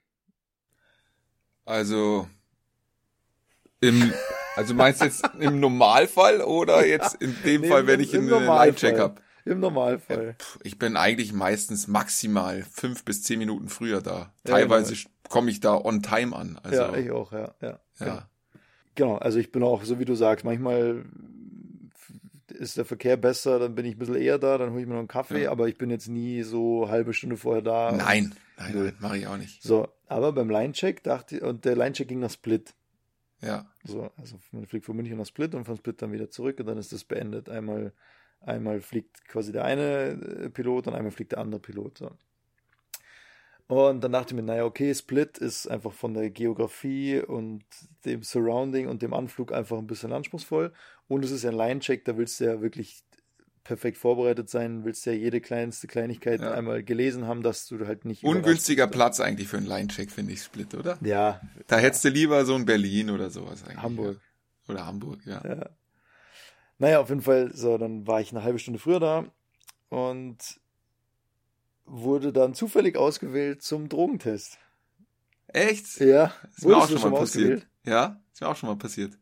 [1.66, 2.26] also
[3.80, 4.12] im,
[4.56, 8.30] also meinst du jetzt im Normalfall oder jetzt in dem Fall, wenn ich im einen
[8.30, 8.66] Normalfall.
[8.68, 9.20] Line-Check habe?
[9.48, 10.34] Im Normalfall.
[10.38, 14.32] Pff, Ich bin eigentlich meistens maximal fünf bis zehn Minuten früher da.
[14.46, 15.08] Ja, Teilweise genau.
[15.28, 16.58] komme ich da on time an.
[16.62, 17.54] Also, ja, ich auch, ja.
[17.60, 18.10] ja, Genau.
[18.12, 18.28] ja.
[18.94, 21.04] Genau, also ich bin auch, so wie du sagst, manchmal
[22.48, 24.94] ist der Verkehr besser, dann bin ich ein bisschen eher da, dann hole ich mir
[24.94, 25.50] noch einen Kaffee, Ja.
[25.52, 27.92] aber ich bin jetzt nie so halbe Stunde vorher da.
[27.92, 29.62] Nein, nein, nein mache ich auch nicht.
[29.62, 32.74] So, aber beim Line-Check dachte ich, und der Line-Check ging nach Split.
[33.40, 36.58] Ja, So, also man fliegt von München nach Split und von Split dann wieder zurück
[36.58, 37.48] und dann ist das beendet.
[37.48, 37.92] Einmal,
[38.40, 40.10] einmal fliegt quasi der eine
[40.44, 41.98] äh, Pilot und einmal fliegt der andere Pilot.
[41.98, 42.10] So.
[43.66, 47.64] Und dann dachte ich mir, naja, okay, Split ist einfach von der Geografie und
[48.06, 50.72] dem Surrounding und dem Anflug einfach ein bisschen anspruchsvoll.
[51.06, 53.04] Und es ist ja ein Line-Check, da willst du ja wirklich
[53.64, 56.52] perfekt vorbereitet sein, willst ja jede kleinste Kleinigkeit Ja.
[56.52, 58.24] einmal gelesen haben, dass du halt nicht.
[58.24, 60.96] ungünstiger Platz eigentlich für einen Line-Check, finde ich, Split, oder?
[61.02, 63.82] Ja, Da hättest du lieber so ein Berlin oder sowas eigentlich.
[63.82, 64.16] Hamburg.
[64.66, 64.72] Ja.
[64.72, 65.42] Oder Hamburg, ja.
[65.44, 65.68] Ja.
[66.78, 69.24] Naja, auf jeden Fall, so, dann war ich eine halbe Stunde früher da
[69.88, 70.60] und
[71.84, 74.58] wurde dann zufällig ausgewählt zum Drogentest.
[75.48, 75.98] Echt?
[76.00, 77.66] Ja, Ist mir auch schon mal passiert.
[77.84, 79.18] Ja, ist mir auch schon mal passiert.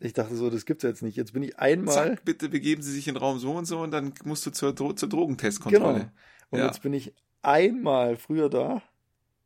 [0.00, 1.16] Ich dachte so, das gibt's jetzt nicht.
[1.16, 3.90] Jetzt bin ich einmal, Zack, bitte begeben Sie sich in Raum so und so und
[3.90, 5.94] dann musst du zur, Dro zur Drogentestkontrolle.
[5.94, 6.10] genau.
[6.50, 6.66] Und Ja.
[6.66, 8.82] jetzt bin ich einmal früher da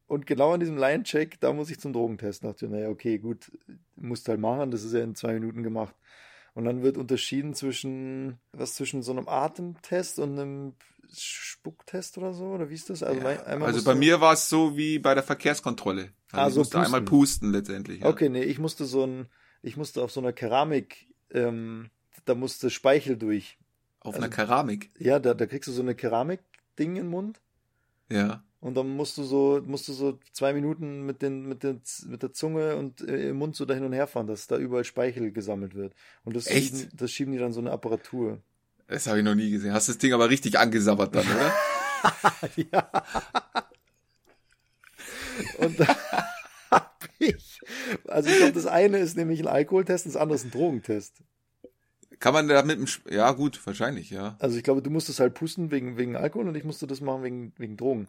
[0.08, 2.42] und genau an diesem Line-Check, da muss ich zum Drogentest.
[2.42, 3.52] Dachte ich, naja, okay, gut,
[3.94, 5.94] musst halt machen, das ist ja in zwei Minuten gemacht.
[6.58, 10.74] Und dann wird unterschieden zwischen, was zwischen so einem Atemtest und einem
[11.08, 13.04] Spucktest oder so, oder wie ist das?
[13.04, 16.10] Also, Ja, mein- also bei mir war es so wie bei der Verkehrskontrolle.
[16.32, 17.18] Also Ah, ich so musste einmal pusten.
[17.18, 18.00] pusten letztendlich.
[18.00, 18.08] Ja.
[18.08, 19.28] Okay, nee, ich musste so ein,
[19.62, 21.90] ich musste auf so einer Keramik, ähm,
[22.24, 23.56] da musste Speichel durch.
[24.00, 24.90] Auf also- einer Keramik.
[24.98, 27.40] Ja, da, da kriegst du so eine Keramik-Ding in den Mund
[28.10, 28.42] Ja.
[28.60, 32.22] Und dann musst du so, musst du so zwei Minuten mit den, mit den, mit
[32.22, 34.84] der Zunge und äh, im Mund so da hin und her fahren, dass da überall
[34.84, 35.94] Speichel gesammelt wird.
[36.24, 36.76] Und das Echt?
[36.76, 38.42] schieben, das schieben die dann so eine Apparatur.
[38.88, 39.72] Das habe ich noch nie gesehen.
[39.72, 41.54] Hast das Ding aber richtig angesabbert dann, oder?
[42.56, 42.90] ja.
[45.58, 45.86] Und da
[46.70, 47.60] hab ich,
[48.08, 51.22] also ich glaube, das eine ist nämlich ein Alkoholtest, das andere ist ein Drogentest.
[52.18, 54.36] Kann man da mit dem, ja gut, wahrscheinlich, ja.
[54.40, 57.22] Also ich glaube, du musstest halt pusten wegen, wegen Alkohol und ich musste das machen
[57.22, 58.08] wegen, wegen Drogen.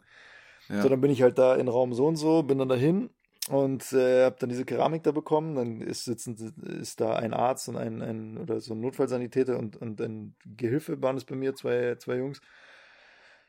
[0.70, 0.82] Ja.
[0.82, 3.10] So, dann bin ich halt da in Raum so und so, bin dann dahin
[3.48, 5.56] und äh, habe dann diese Keramik da bekommen.
[5.56, 6.36] Dann ist, sitzen,
[6.80, 11.02] ist da ein Arzt und ein, ein oder so ein Notfallsanitäter und, und ein Gehilfe
[11.02, 12.40] waren es bei mir, zwei, zwei Jungs.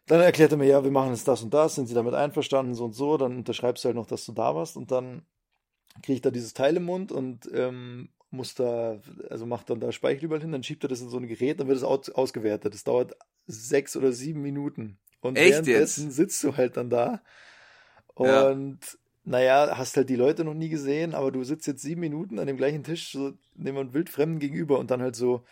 [0.07, 2.73] Dann erklärte er mir, ja, wir machen jetzt das und das, sind sie damit einverstanden,
[2.73, 5.21] so und so, dann unterschreibst du halt noch, dass du da warst und dann
[6.01, 8.99] kriege ich da dieses Teil im Mund und ähm, muss da,
[9.29, 11.59] also macht dann da Speichel überall hin, dann schiebt er das in so ein Gerät,
[11.59, 12.73] dann wird es aus, ausgewertet.
[12.73, 13.15] Das dauert
[13.45, 14.97] sechs oder sieben Minuten.
[15.21, 16.15] Und Echt währenddessen jetzt?
[16.15, 17.21] sitzt du halt dann da
[18.19, 18.47] Ja.
[18.49, 18.79] und
[19.23, 22.47] naja, hast halt die Leute noch nie gesehen, aber du sitzt jetzt sieben Minuten an
[22.47, 25.43] dem gleichen Tisch, so jemand wildfremden gegenüber und dann halt so,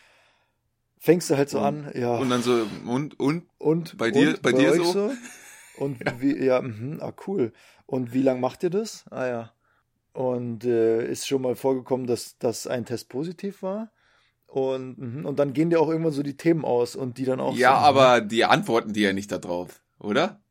[0.98, 2.18] fängst du halt so Und- an, ja.
[2.18, 5.12] Und dann so, und, und, Und Bei dir- und bei dir euch so?
[5.78, 7.54] Und wie, ja, mhm, ah, cool.
[7.86, 9.06] Und wie lange macht ihr das?
[9.12, 9.54] Ah ja.
[10.12, 13.90] Und äh, ist schon mal vorgekommen, dass, dass ein Test positiv war.
[14.52, 17.40] Und, mhm, und dann gehen dir auch irgendwann so die Themen aus und die dann
[17.40, 20.42] auch ja, so, aber die antworten die ja nicht da drauf, oder?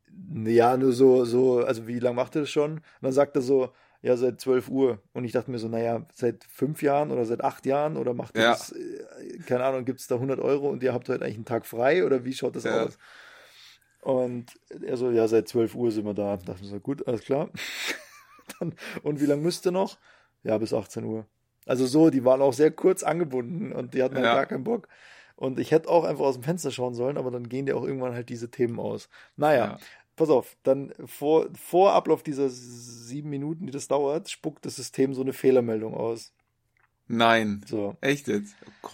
[0.45, 2.73] Ja, nur so, so, also wie lange macht ihr das schon?
[2.75, 3.71] Und dann sagt er so,
[4.01, 5.01] ja, seit 12 Uhr.
[5.11, 8.37] Und ich dachte mir so, naja, seit fünf Jahren oder seit acht Jahren oder macht
[8.37, 8.49] ihr Ja.
[8.51, 11.45] das, äh, keine Ahnung, gibt es da 100 Euro und ihr habt heute eigentlich einen
[11.45, 12.85] Tag frei oder wie schaut das Ja.
[12.85, 12.97] aus?
[14.01, 16.37] Und er so, ja, seit 12 Uhr sind wir da.
[16.37, 17.49] Da dachte ich so, gut, alles klar.
[18.59, 18.73] Dann,
[19.03, 19.97] und wie lange müsst ihr noch?
[20.43, 21.25] Ja, bis 18 Uhr.
[21.69, 24.33] Also so, die waren auch sehr kurz angebunden und die hatten halt Ja.
[24.33, 24.87] gar keinen Bock.
[25.35, 27.83] Und ich hätte auch einfach aus dem Fenster schauen sollen, aber dann gehen dir auch
[27.83, 29.07] irgendwann halt diese Themen aus.
[29.37, 29.79] Naja, Ja.
[30.15, 35.13] pass auf, dann vor, vor Ablauf dieser sieben Minuten, die das dauert, spuckt das System
[35.13, 36.33] so eine Fehlermeldung aus.
[37.07, 37.61] Nein.
[37.67, 37.95] So.
[38.01, 38.55] Echt jetzt?
[38.65, 38.93] Oh Gott.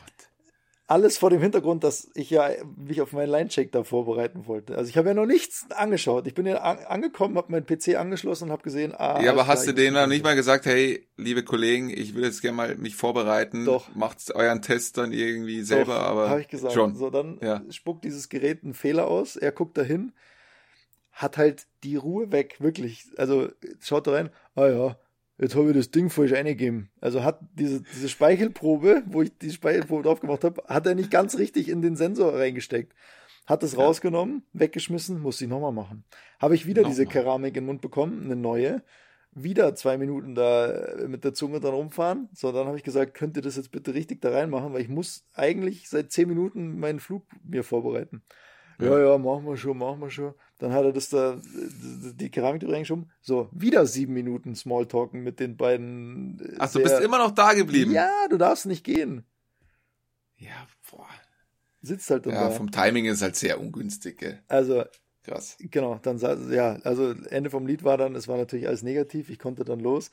[0.87, 4.77] Alles vor dem Hintergrund, dass ich ja mich auf meinen Line-Check da vorbereiten wollte.
[4.77, 6.27] Also ich habe ja noch nichts angeschaut.
[6.27, 9.47] Ich bin ja an, angekommen, habe meinen PC angeschlossen und habe gesehen, ah, ja, aber
[9.47, 12.75] hast du denen dann nicht mal gesagt, hey, liebe Kollegen, ich will jetzt gerne mal
[12.75, 13.65] mich vorbereiten.
[13.65, 13.95] Doch.
[13.95, 16.73] Macht euren Test dann irgendwie selber, aber Habe ich gesagt.
[16.75, 16.93] schon.
[16.95, 17.63] So, dann Ja.
[17.71, 19.37] spuckt dieses Gerät einen Fehler aus.
[19.37, 20.11] Er guckt dahin,
[21.11, 23.07] hat halt die Ruhe weg, wirklich.
[23.17, 23.49] Also
[23.81, 24.97] schaut da rein, ah ja,
[25.37, 26.89] jetzt habe ich das Ding falsch eingegeben.
[27.01, 31.11] Also hat diese, diese Speichelprobe, wo ich die Speichelprobe drauf gemacht habe, hat er nicht
[31.11, 32.93] ganz richtig in den Sensor reingesteckt.
[33.45, 33.79] Hat es Ja.
[33.79, 36.03] rausgenommen, weggeschmissen, muss ich nochmal machen.
[36.39, 37.23] Habe ich wieder diese Nochmal.
[37.23, 38.81] Keramik in den Mund bekommen, eine neue.
[39.37, 42.29] Wieder zwei Minuten da äh, mit der Zunge dran rumfahren.
[42.33, 44.87] So, dann habe ich gesagt, könnt ihr das jetzt bitte richtig da reinmachen, weil ich
[44.87, 48.23] muss eigentlich seit zehn Minuten meinen Flug mir vorbereiten.
[48.79, 50.33] Ja, ja, machen wir schon, machen wir schon.
[50.57, 53.11] Dann hat er das da, die Keramik da reingeschoben.
[53.21, 56.39] So, wieder sieben Minuten Smalltalken mit den beiden.
[56.39, 57.91] äh, Ach, du sehr- bist immer noch da geblieben.
[57.91, 59.25] Ja, du darfst nicht gehen.
[60.37, 61.07] Ja, boah.
[61.81, 62.51] Sitzt halt dann Ja, da.
[62.51, 64.41] vom Timing ist halt sehr ungünstig, gell?
[64.47, 64.85] Also,
[65.23, 65.57] Krass.
[65.59, 66.19] Genau, dann
[66.51, 69.79] ja, also Ende vom Lied war dann, es war natürlich alles negativ, ich konnte dann
[69.79, 70.11] los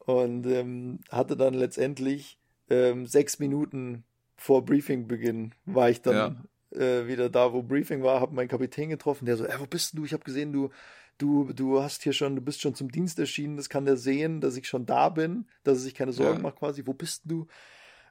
[0.00, 4.02] und ähm, hatte dann letztendlich ähm, sechs Minuten
[4.34, 9.26] vor Briefingbeginn war ich dann äh, wieder da, wo Briefing war, habe meinen Kapitän getroffen,
[9.26, 10.04] der so, äh, wo bist du?
[10.04, 10.70] Ich habe gesehen, du,
[11.18, 14.40] du, du hast hier schon, du bist schon zum Dienst erschienen, das kann der sehen,
[14.40, 16.42] dass ich schon da bin, dass er sich keine Sorgen Ja.
[16.42, 17.46] macht quasi, wo bist du?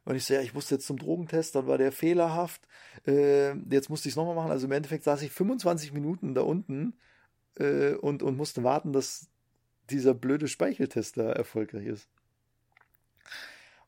[0.03, 2.67] Und ich so, ja, ich musste jetzt zum Drogentest, dann war der fehlerhaft.
[3.05, 4.51] Äh, jetzt musste ich es nochmal machen.
[4.51, 6.93] Also im Endeffekt saß ich 25 Minuten da unten
[7.59, 9.29] äh, und, und musste warten, dass
[9.89, 12.07] dieser blöde Speicheltest da erfolgreich ist.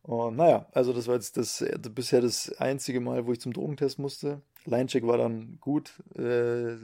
[0.03, 1.63] Und naja, also das war jetzt das,
[1.95, 4.41] bisher das einzige Mal, wo ich zum Drogentest musste.
[4.65, 6.75] Linecheck war dann gut, äh,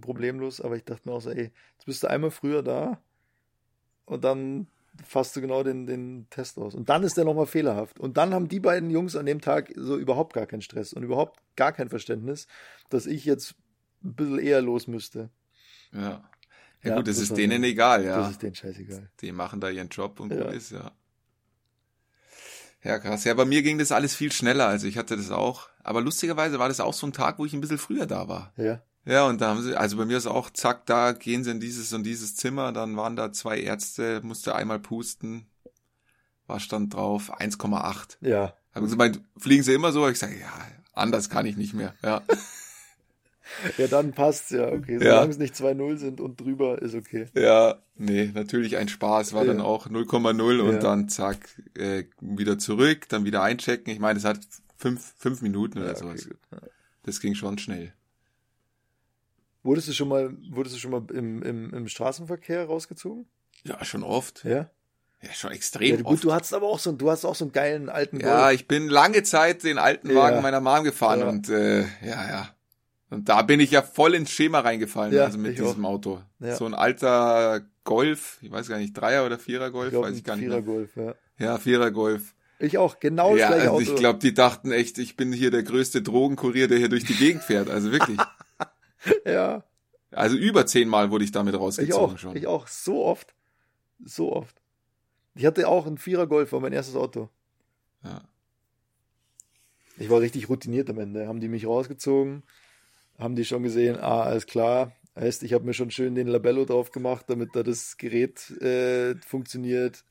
[0.00, 3.00] problemlos, aber ich dachte mir auch so, ey, jetzt bist du einmal früher da
[4.06, 4.66] und dann
[5.04, 6.74] fasst du genau den, den Test aus.
[6.74, 8.00] Und dann ist der nochmal fehlerhaft.
[8.00, 11.02] Und dann haben die beiden Jungs an dem Tag so überhaupt gar keinen Stress und
[11.02, 12.46] überhaupt gar kein Verständnis,
[12.88, 13.54] dass ich jetzt
[14.02, 15.30] ein bisschen eher los müsste.
[15.92, 16.00] Ja.
[16.82, 18.28] Ja, Ja, gut, das das ist denen egal, Das ja.
[18.28, 19.10] ist denen scheißegal.
[19.20, 20.44] Die machen da ihren Job und Ja.
[20.44, 20.92] gut ist, ja.
[22.82, 23.24] Ja, krass.
[23.24, 24.68] Ja, bei mir ging das alles viel schneller.
[24.68, 25.68] Also ich hatte das auch.
[25.86, 28.52] Aber lustigerweise war das auch so ein Tag, wo ich ein bisschen früher da war.
[28.56, 28.82] Ja.
[29.04, 31.60] Ja, und da haben sie, also bei mir ist auch, zack, da gehen sie in
[31.60, 35.46] dieses und dieses Zimmer, dann waren da zwei Ärzte, musste einmal pusten,
[36.48, 38.16] war stand drauf, 1,8.
[38.20, 38.54] Ja.
[38.74, 40.08] Haben sie gemeint, fliegen sie immer so?
[40.08, 40.52] Ich sage, ja,
[40.92, 42.22] anders kann ich nicht mehr, ja.
[43.78, 44.66] Ja, dann passt's ja.
[44.72, 44.98] Okay, Ja.
[45.12, 47.26] solange es nicht 2-0 sind und drüber, ist okay.
[47.36, 49.64] Ja, nee, natürlich ein Spaß, war dann Ja.
[49.64, 50.78] auch 0,0 und Ja.
[50.80, 51.38] dann zack,
[51.74, 53.92] äh, wieder zurück, dann wieder einchecken.
[53.92, 54.40] Ich meine, es hat
[54.76, 56.26] fünf, fünf Minuten oder Ja, sowas.
[56.26, 56.66] okay.
[57.02, 57.92] Das ging schon schnell.
[59.62, 63.26] Wurdest du schon mal, wurdest du schon mal im, im, im Straßenverkehr rausgezogen?
[63.64, 64.44] Ja, schon oft.
[64.44, 64.70] Ja.
[65.22, 66.24] Ja, schon extrem Ja, gut, oft.
[66.24, 68.60] du hast aber auch so, du hast auch so einen geilen alten Ja, Golf.
[68.60, 70.42] ich bin lange Zeit den alten Wagen Ja.
[70.42, 71.28] meiner Mom gefahren Ja.
[71.28, 72.48] und äh, ja, ja.
[73.08, 75.90] Und da bin ich ja voll ins Schema reingefallen, Ja, also mit diesem auch.
[75.90, 76.22] Auto.
[76.40, 76.54] Ja.
[76.56, 80.14] So ein alter Golf, ich weiß gar nicht, Dreier oder Vierer Golf, ich glaube, weiß
[80.14, 80.48] ein ich gar nicht.
[80.48, 80.62] Mehr.
[80.62, 81.14] Vierer-Golf, ja.
[81.38, 82.34] Ja, Vierer Golf.
[82.58, 83.92] Ich auch, genau das ja, gleiche also Auto.
[83.92, 87.14] ich glaube, die dachten echt, ich bin hier der größte Drogenkurier, der hier durch die
[87.14, 87.68] Gegend fährt.
[87.68, 88.18] Also wirklich.
[89.26, 89.62] ja,
[90.10, 92.36] Also über zehnmal wurde ich damit ich rausgezogen auch, schon.
[92.36, 93.34] ich auch, so oft.
[94.04, 94.56] So oft.
[95.34, 97.28] Ich hatte auch einen Vierer-Golf, war mein erstes Auto.
[98.02, 98.22] Ja.
[99.98, 101.26] Ich war richtig routiniert am Ende.
[101.26, 102.42] Haben die mich rausgezogen,
[103.18, 104.92] haben die schon gesehen, ah, alles klar.
[105.14, 109.14] Heißt, ich habe mir schon schön den Labello drauf gemacht, damit da das Gerät äh,
[109.26, 110.04] funktioniert.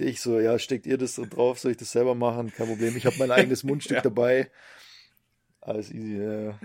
[0.00, 2.52] Ich so, ja, steckt ihr das so drauf, soll ich das selber machen?
[2.52, 2.96] Kein Problem.
[2.96, 4.02] Ich habe mein eigenes Mundstück Ja.
[4.02, 4.50] dabei.
[5.60, 6.58] Alles easy, ja.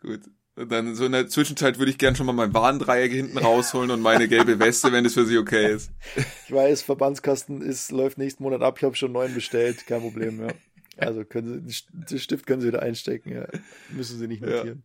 [0.00, 0.20] Gut.
[0.56, 3.90] Und dann so in der Zwischenzeit würde ich gern schon mal mein Warndreieck hinten rausholen
[3.90, 5.90] und meine gelbe Weste, wenn es für Sie okay ist.
[6.46, 8.76] Ich weiß, Verbandskasten ist, läuft nächsten Monat ab.
[8.78, 10.48] Ich habe schon neuen bestellt, kein Problem, ja.
[10.96, 13.46] Also können Sie, den Stift können Sie wieder einstecken, ja.
[13.90, 14.84] Müssen Sie nicht notieren.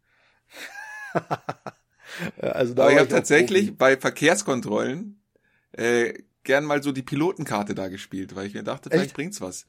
[1.13, 5.21] ja, also da Aber ich habe tatsächlich bei Verkehrskontrollen
[5.73, 6.13] äh,
[6.43, 9.15] gern mal so die Pilotenkarte da gespielt, weil ich mir dachte, vielleicht Echt?
[9.15, 9.65] bringt's was.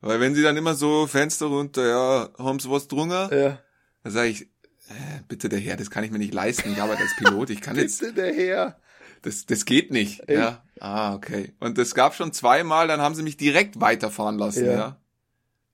[0.00, 3.36] Weil wenn sie dann immer so Fenster runter, ja, haben Sie was drunter?
[3.36, 3.58] Ja,
[4.04, 6.70] Dann sage ich, äh, bitte der Herr, das kann ich mir nicht leisten.
[6.72, 8.80] Ich arbeite als Pilot, ich kann jetzt, bitte der Herr.
[9.22, 10.20] das, das geht nicht.
[10.28, 10.38] Echt?
[10.38, 10.62] Ja.
[10.80, 11.52] Ah, okay.
[11.58, 14.72] Und es gab schon zweimal, dann haben sie mich direkt weiterfahren lassen, ja.
[14.72, 15.00] Ja.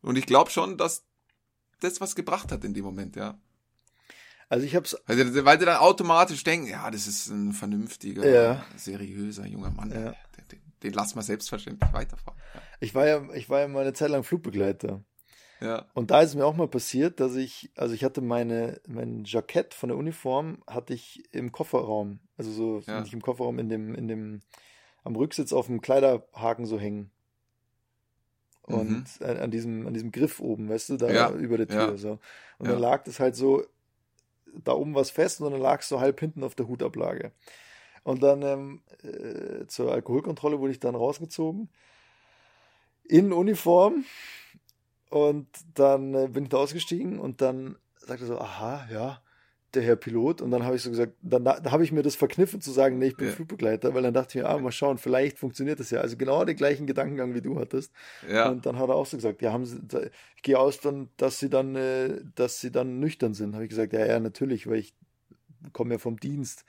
[0.00, 1.04] Und ich glaube schon, dass
[1.80, 3.38] das was gebracht hat in dem Moment, ja.
[4.48, 8.26] Also ich hab's, Weil sie, weil sie dann automatisch denken, ja, das ist ein vernünftiger,
[8.26, 8.64] Ja.
[8.76, 9.90] seriöser junger Mann.
[9.90, 10.14] Ja.
[10.84, 12.38] Den, lassen wir selbstverständlich weiterfahren.
[12.80, 15.02] ich war ja, ich war ja mal eine Zeit lang Flugbegleiter.
[15.60, 15.86] Ja.
[15.94, 19.24] Und da ist es mir auch mal passiert, dass ich, also ich hatte meine, mein
[19.24, 23.00] Jackett von der Uniform hatte ich im Kofferraum, also so Ja.
[23.00, 24.40] nicht im Kofferraum, in dem, in dem,
[25.04, 27.10] am Rücksitz auf dem Kleiderhaken so hängen.
[28.62, 31.14] Und an, an diesem, an diesem Griff oben, weißt du, da Mhm.
[31.14, 32.18] Ja, über der Tür so.
[32.58, 33.62] Und dann lag das halt so,
[34.64, 37.32] da oben was fest und dann lag es so halb hinten auf der Hutablage.
[38.04, 41.68] Und dann ähm, äh, zur Alkoholkontrolle wurde ich dann rausgezogen.
[43.04, 44.04] In Uniform.
[45.10, 49.22] Und dann äh, bin ich da ausgestiegen und dann sagte er so, aha, ja,
[49.72, 50.40] der Herr Pilot.
[50.42, 52.70] Und dann habe ich so gesagt, dann da, da habe ich mir das verkniffen zu
[52.72, 53.32] sagen, nee, ich bin Ja.
[53.32, 56.00] Flugbegleiter, weil dann dachte ich mir, ah, mal schauen, vielleicht funktioniert das ja.
[56.00, 57.92] Also genau den gleichen Gedankengang, wie du hattest.
[58.28, 58.50] Ja.
[58.50, 60.02] Und dann hat er auch so gesagt, ja, haben Sie, da-
[60.36, 63.54] ich gehe aus, dann, dass Sie dann, äh, dass Sie dann nüchtern sind.
[63.54, 64.94] Habe ich gesagt, ja, ja, natürlich, weil ich
[65.72, 66.64] komme ja vom Dienst,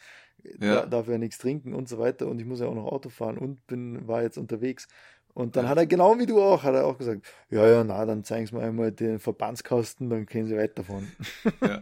[0.59, 0.81] Ja.
[0.81, 3.09] da, darf ja nichts trinken und so weiter und ich muss ja auch noch Auto
[3.09, 4.87] fahren und bin, war jetzt unterwegs.
[5.33, 8.05] Und dann hat er genau wie du auch, hat er auch gesagt, ja, ja, na,
[8.05, 11.11] dann zeigen Sie mir einmal den Verbandskasten, dann können Sie weiterfahren.
[11.61, 11.81] ja.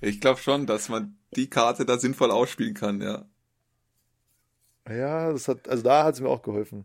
[0.00, 3.24] Ich glaube schon, dass man die Karte da sinnvoll ausspielen kann, ja.
[4.88, 6.84] Ja, das hat, also da hat es mir auch geholfen.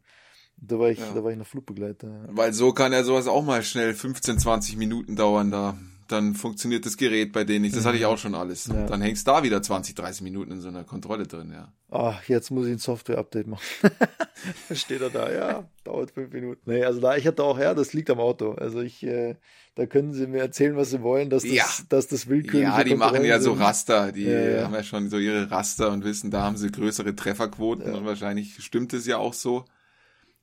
[0.57, 1.13] Da war ich, Ja.
[1.13, 2.25] da war ich noch Flugbegleiter.
[2.29, 5.77] Weil so kann ja sowas auch mal schnell 15, 20 Minuten dauern da.
[6.09, 7.75] Dann funktioniert das Gerät bei denen nicht.
[7.75, 8.65] Das hatte ich auch schon alles.
[8.67, 8.87] Ja.
[8.87, 11.71] Dann hängst da wieder 20, 30 Minuten in so einer Kontrolle drin, ja.
[11.91, 13.63] Ach, jetzt muss ich ein Software-Update machen.
[14.73, 16.61] Steht er da, ja, dauert fünf Minuten.
[16.65, 18.53] Nee, also da, ich hatte auch, ja, das liegt am Auto.
[18.53, 19.35] Also ich, äh,
[19.75, 21.65] da können Sie mir erzählen, was Sie wollen, dass das, Ja.
[21.89, 23.61] dass das willkürliche Ja, die machen ja so sind.
[23.63, 24.11] Raster.
[24.11, 27.93] Die Ja, haben ja schon so ihre Raster und wissen, da haben sie größere Trefferquoten
[27.93, 29.65] und wahrscheinlich stimmt es ja auch so.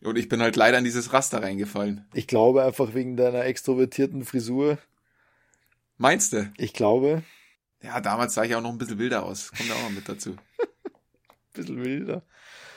[0.03, 2.05] Und ich bin halt leider in dieses Raster reingefallen.
[2.15, 4.79] Ich glaube einfach wegen deiner extrovertierten Frisur.
[5.99, 6.53] Meinst du?
[6.59, 7.23] Ich glaube,
[7.83, 9.51] Ja, damals sah ich auch noch ein bisschen wilder aus.
[9.53, 10.31] Kommt auch noch mit dazu.
[10.31, 10.37] ein
[11.55, 12.23] bisschen wilder.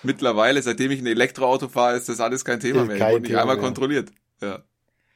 [0.03, 2.95] Mittlerweile, seitdem ich ein Elektroauto fahre, ist das alles kein Thema mehr.
[2.95, 3.65] Ich kein wurde nicht Thema einmal mehr.
[3.65, 4.11] kontrolliert.
[4.41, 4.63] Ja.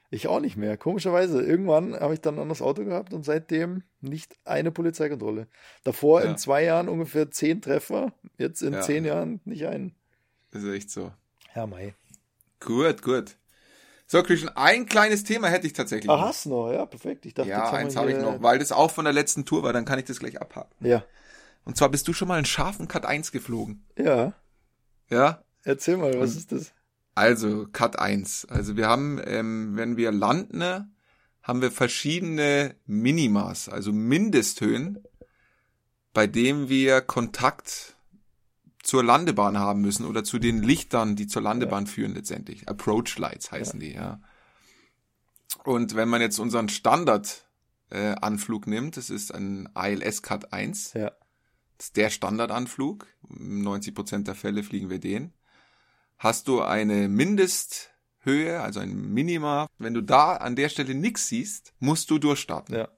[0.10, 0.78] Ich auch nicht mehr.
[0.78, 1.42] Komischerweise.
[1.42, 5.48] Irgendwann habe ich dann ein anderes Auto gehabt und seitdem nicht eine Polizeikontrolle.
[5.84, 6.30] Davor Ja.
[6.32, 8.82] in zwei Jahren ungefähr zehn Treffer, jetzt in Ja.
[8.82, 9.96] zehn Jahren nicht einen.
[10.52, 11.12] Das ist echt so.
[11.50, 11.94] Herr May.
[12.60, 13.36] Gut, gut.
[14.06, 16.10] So, Christian, ein kleines Thema hätte ich tatsächlich.
[16.10, 16.72] Ah, hast du noch?
[16.72, 17.26] Ja, perfekt.
[17.26, 19.74] Ich dachte, ja, eins habe ich noch, weil das auch von der letzten Tour war,
[19.74, 20.86] dann kann ich das gleich abhaken.
[20.86, 21.04] Ja.
[21.66, 23.86] Und zwar bist du schon mal einen scharfen Cut 1 geflogen.
[23.98, 24.34] Ja.
[25.10, 25.44] Ja?
[25.64, 26.74] Erzähl mal, was Und- ist das?
[27.16, 28.46] Also, Cut 1.
[28.50, 30.90] Also wir haben, ähm, wenn wir landen, ne,
[31.44, 35.04] haben wir verschiedene Minimas, also Mindesthöhen,
[36.14, 37.93] bei denen wir Kontakt
[38.84, 42.68] zur Landebahn haben müssen oder zu den Lichtern, die zur Landebahn führen letztendlich.
[42.68, 44.22] Approach Lights heißen die, ja.
[45.64, 47.48] Und wenn man jetzt unseren Standard
[47.90, 50.94] äh, Anflug nimmt, das ist ein ILS Cut 1.
[50.94, 51.12] Ja.
[51.78, 53.08] Das ist der Standardanflug.
[53.30, 55.34] 90% der Fälle fliegen wir den.
[56.18, 61.74] Hast du eine Mindesthöhe, also ein Minima, wenn du da an der Stelle nichts siehst,
[61.80, 62.76] musst du durchstarten.
[62.76, 62.90] Ja.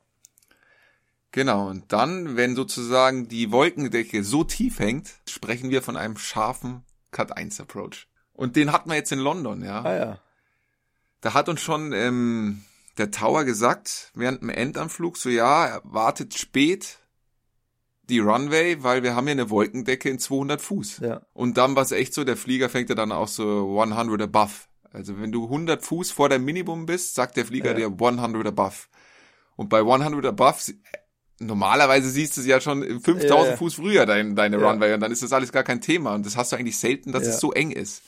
[1.35, 6.83] Genau, und dann, wenn sozusagen die Wolkendecke so tief hängt, sprechen wir von einem scharfen
[7.11, 8.07] Cut 1 Approach.
[8.31, 9.81] Und den hatten wir jetzt in London, ja.
[9.81, 10.19] Ah ja.
[11.19, 12.63] Da hat uns schon ähm,
[12.97, 16.99] der Tower gesagt, während dem Endanflug, so ja, er wartet spät
[18.03, 20.99] die Runway, weil wir haben ja eine Wolkendecke in 200 Fuß.
[20.99, 21.21] Ja.
[21.33, 24.53] Und dann war es echt so, der Flieger fängt ja dann auch so 100 above.
[24.93, 27.89] Also wenn du 100 Fuß vor deinem Minimum bist, sagt der Flieger Ja.
[27.89, 28.87] dir 100 above.
[29.57, 30.73] Und bei 100 above,
[31.39, 33.57] normalerweise siehst du es ja schon 5000 Ja, ja.
[33.57, 34.69] Fuß früher, dein, deine Ja.
[34.69, 36.13] Runway, und dann ist das alles gar kein Thema.
[36.15, 37.29] Und das hast du eigentlich selten, dass Ja.
[37.29, 38.03] es so eng ist.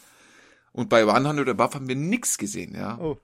[0.72, 2.98] Und bei 100 above haben wir nix gesehen, ja.
[3.00, 3.18] Oh.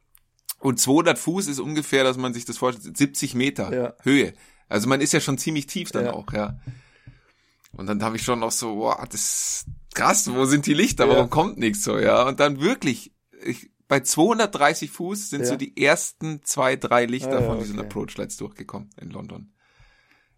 [0.60, 3.93] Und 200 Fuß ist ungefähr, dass man sich das vorstellt, 70 Meter Ja.
[4.04, 4.34] Höhe.
[4.70, 6.14] Also man ist ja schon ziemlich tief dann Ja.
[6.14, 6.58] auch, ja.
[7.74, 11.06] Und dann habe ich schon noch so, boah, das ist krass, wo sind die Lichter,
[11.06, 11.12] Ja.
[11.16, 12.24] warum kommt nichts so, ja.
[12.28, 15.47] Und dann wirklich, ich, bei 230 Fuß sind Ja.
[15.47, 17.88] so die ersten zwei, drei Lichter Ah, ja, von diesen okay.
[17.88, 19.54] Approach Lights durchgekommen in London.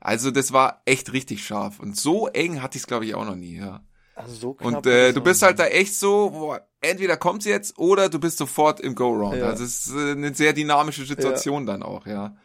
[0.06, 1.80] Also das war echt richtig scharf.
[1.80, 3.84] Und so eng hatte ich es, glaube ich, auch noch nie, ja.
[4.14, 4.86] Also so knapp.
[4.86, 8.38] Und äh, du bist halt da echt so, boah, entweder kommt's jetzt oder du bist
[8.38, 9.38] sofort im Go-Round.
[9.38, 9.48] Ja.
[9.48, 12.38] Also es ist äh, eine sehr dynamische Situation dann auch, ja.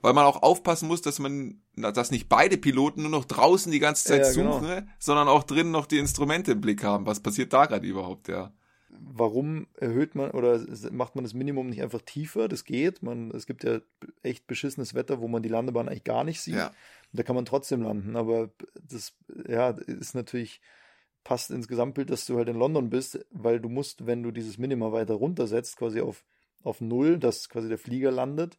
[0.00, 3.80] Weil man auch aufpassen muss, dass man, dass nicht beide Piloten nur noch draußen die
[3.80, 4.60] ganze Zeit Ja, genau.
[4.60, 7.04] suchen, sondern auch drinnen noch die Instrumente im Blick haben.
[7.04, 8.52] Was passiert da gerade überhaupt, ja.
[8.90, 10.60] Warum erhöht man oder
[10.92, 12.48] macht man das Minimum nicht einfach tiefer?
[12.48, 13.02] Das geht.
[13.02, 13.80] Man, es gibt ja
[14.22, 16.54] echt beschissenes Wetter, wo man die Landebahn eigentlich gar nicht sieht.
[16.54, 16.70] Ja,
[17.12, 18.16] Da kann man trotzdem landen.
[18.16, 18.50] Aber
[18.82, 19.14] das,
[19.48, 20.60] ja, ist natürlich,
[21.24, 24.58] passt ins Gesamtbild, dass du halt in London bist, weil du musst, wenn du dieses
[24.58, 26.24] Minima weiter runtersetzt, quasi auf,
[26.62, 28.58] auf Null, dass quasi der Flieger landet.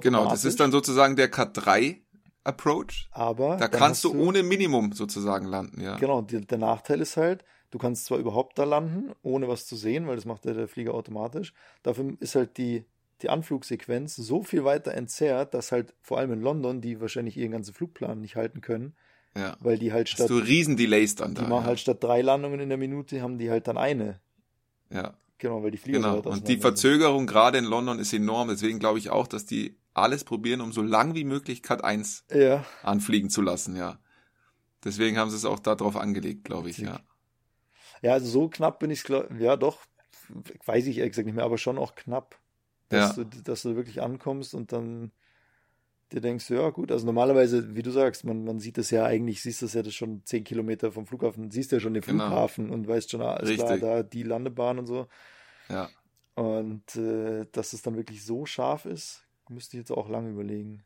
[0.00, 0.28] genau.
[0.28, 2.02] Das ist dann sozusagen der Cut-3
[2.42, 3.08] Approach.
[3.12, 5.96] aber Da kannst hast du ohne Minimum sozusagen landen, ja.
[5.96, 9.76] Genau, die, der Nachteil ist halt, du kannst zwar überhaupt da landen, ohne was zu
[9.76, 11.52] sehen, weil das macht ja der Flieger automatisch.
[11.82, 12.84] Dafür ist halt die,
[13.22, 17.52] die Anflugsequenz so viel weiter entzerrt, dass halt vor allem in London die wahrscheinlich ihren
[17.52, 18.94] ganzen Flugplan nicht halten können,
[19.36, 19.56] ja.
[19.60, 21.48] weil die halt Hast statt, du riesen Delays dann die da.
[21.48, 21.68] machen ja.
[21.68, 24.20] halt statt drei Landungen in der Minute, haben die halt dann eine.
[24.92, 25.14] ja.
[25.40, 26.30] Genau, weil die Flieger so Genau.
[26.30, 26.58] Und die.
[26.58, 28.48] Verzögerung gerade in London ist enorm.
[28.48, 32.26] Deswegen glaube ich auch, dass die alles probieren, um so lang wie möglich Cut 1
[32.32, 33.98] Ja, anfliegen zu lassen, ja.
[34.84, 37.00] Deswegen haben sie es auch darauf angelegt, glaube ich, ja.
[38.02, 39.04] ja, also so knapp bin ich,
[39.38, 39.80] ja doch,
[40.64, 42.39] weiß ich ehrlich gesagt nicht mehr, aber schon auch knapp,
[42.90, 43.24] dass, Ja.
[43.24, 45.10] du, dass du wirklich ankommst und dann
[46.12, 49.42] dir denkst, ja gut, also normalerweise, wie du sagst, man, man sieht das ja eigentlich,
[49.42, 52.26] siehst das ja das schon zehn Kilometer vom Flughafen, siehst ja schon den Genau.
[52.26, 53.88] Flughafen und weißt schon, ah, alles klar, Richtig.
[53.88, 55.06] da die Landebahn und so.
[55.68, 55.88] Ja.
[56.34, 60.84] Und äh, dass es dann wirklich so scharf ist, müsste ich jetzt auch lange überlegen.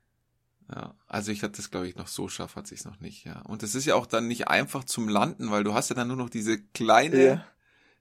[0.71, 3.41] Ja, also ich hatte das, glaube ich, noch so scharf hat sich's noch nicht, ja.
[3.43, 6.09] Und es ist ja auch dann nicht einfach zum Landen, weil du hast ja dann
[6.09, 7.47] nur noch diese kleine Ja.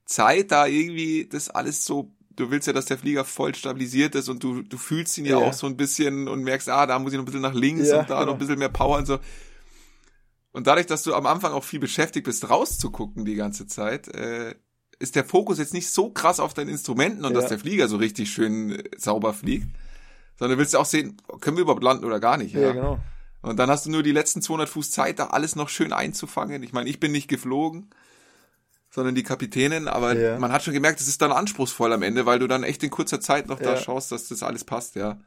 [0.06, 4.30] Zeit da irgendwie, das alles so, du willst ja, dass der Flieger voll stabilisiert ist
[4.30, 5.46] und du, du fühlst ihn ja, Ja.
[5.46, 7.90] auch so ein bisschen und merkst, ah, da muss ich noch ein bisschen nach links
[7.90, 8.26] Ja, und da genau.
[8.28, 9.20] noch ein bisschen mehr Power und so.
[10.52, 14.54] Und dadurch, dass du am Anfang auch viel beschäftigt bist, rauszugucken die ganze Zeit, äh,
[15.00, 17.40] ist der Fokus jetzt nicht so krass auf deinen Instrumenten und Ja.
[17.42, 19.68] dass der Flieger so richtig schön äh, sauber fliegt,
[20.38, 22.54] sondern du willst ja auch sehen, können wir überhaupt landen oder gar nicht.
[22.54, 23.00] Ja, genau.
[23.42, 26.64] Und dann hast du nur die letzten 200 Fuß Zeit, da alles noch schön einzufangen.
[26.64, 27.90] Ich meine, ich bin nicht geflogen,
[28.94, 30.38] sondern die Kapitänin, aber Ja.
[30.38, 32.92] man hat schon gemerkt, es ist dann anspruchsvoll am Ende, weil du dann echt in
[32.92, 33.78] kurzer Zeit noch da Ja.
[33.78, 35.20] schaust, dass das alles passt, ja.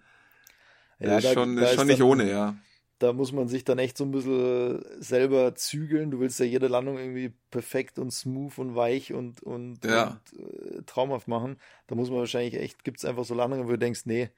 [1.01, 2.55] Ja, ist da- schon, da ist schon nicht dann- ohne, ja.
[3.01, 6.11] da muss man sich dann echt so ein bisschen selber zügeln.
[6.13, 10.21] Du willst ja jede Landung irgendwie perfekt und smooth und weich und, und, Ja.
[10.33, 11.57] und äh, traumhaft machen.
[11.89, 14.31] Da muss man wahrscheinlich echt, gibt es einfach so Landungen, wo du denkst, nee,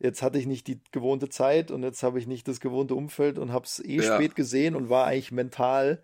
[0.00, 3.38] jetzt hatte ich nicht die gewohnte Zeit und jetzt habe ich nicht das gewohnte Umfeld
[3.38, 4.14] und habe es eh Ja.
[4.16, 6.02] spät gesehen und war eigentlich mental,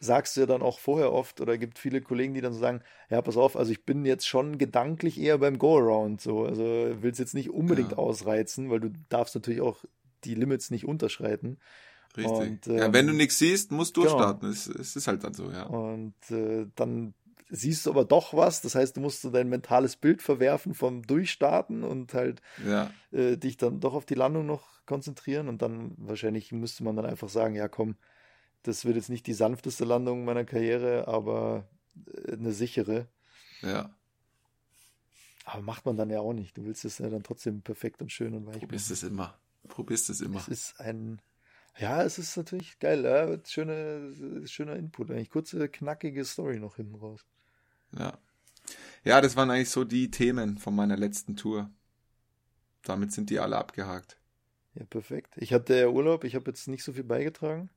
[0.00, 2.82] sagst du ja dann auch vorher oft oder gibt viele Kollegen, die dann so sagen,
[3.10, 6.62] ja, pass auf, also ich bin jetzt schon gedanklich eher beim Go-Around so, also
[7.00, 7.98] willst jetzt nicht unbedingt Ja.
[7.98, 9.84] ausreizen, weil du darfst natürlich auch
[10.24, 11.58] die Limits nicht unterschreiten.
[12.16, 12.30] Richtig.
[12.30, 14.04] Und, ja, ähm, wenn du nichts siehst, musst du genau.
[14.04, 14.50] durchstarten.
[14.50, 15.64] Es, es ist halt dann so, ja.
[15.66, 17.14] Und äh, dann
[17.50, 18.60] siehst du aber doch was.
[18.62, 23.36] Das heißt, du musst so dein mentales Bild verwerfen vom Durchstarten und halt Ja, äh,
[23.36, 25.48] dich dann doch auf die Landung noch konzentrieren.
[25.48, 27.96] Und dann wahrscheinlich müsste man dann einfach sagen, ja komm,
[28.62, 31.68] das wird jetzt nicht die sanfteste Landung meiner Karriere, aber
[32.06, 33.08] äh, eine sichere.
[33.62, 33.94] ja.
[35.44, 36.58] Aber macht man dann ja auch nicht.
[36.58, 38.92] Du willst es ja dann trotzdem perfekt und schön und weich Probierst machen.
[38.92, 39.38] es immer.
[39.68, 40.40] Probierst es immer.
[40.40, 41.22] Es ist ein,
[41.78, 43.04] ja, es ist natürlich geil.
[43.04, 45.10] Ja, schöne, schöner Input.
[45.10, 47.24] Eigentlich kurze, knackige Story noch hinten raus.
[47.96, 48.18] Ja.
[49.04, 51.70] Ja, das waren eigentlich so die Themen von meiner letzten Tour.
[52.82, 54.18] Damit sind die alle abgehakt.
[54.74, 55.34] Ja, perfekt.
[55.36, 57.70] Ich hatte ja Urlaub, ich habe jetzt nicht so viel beigetragen.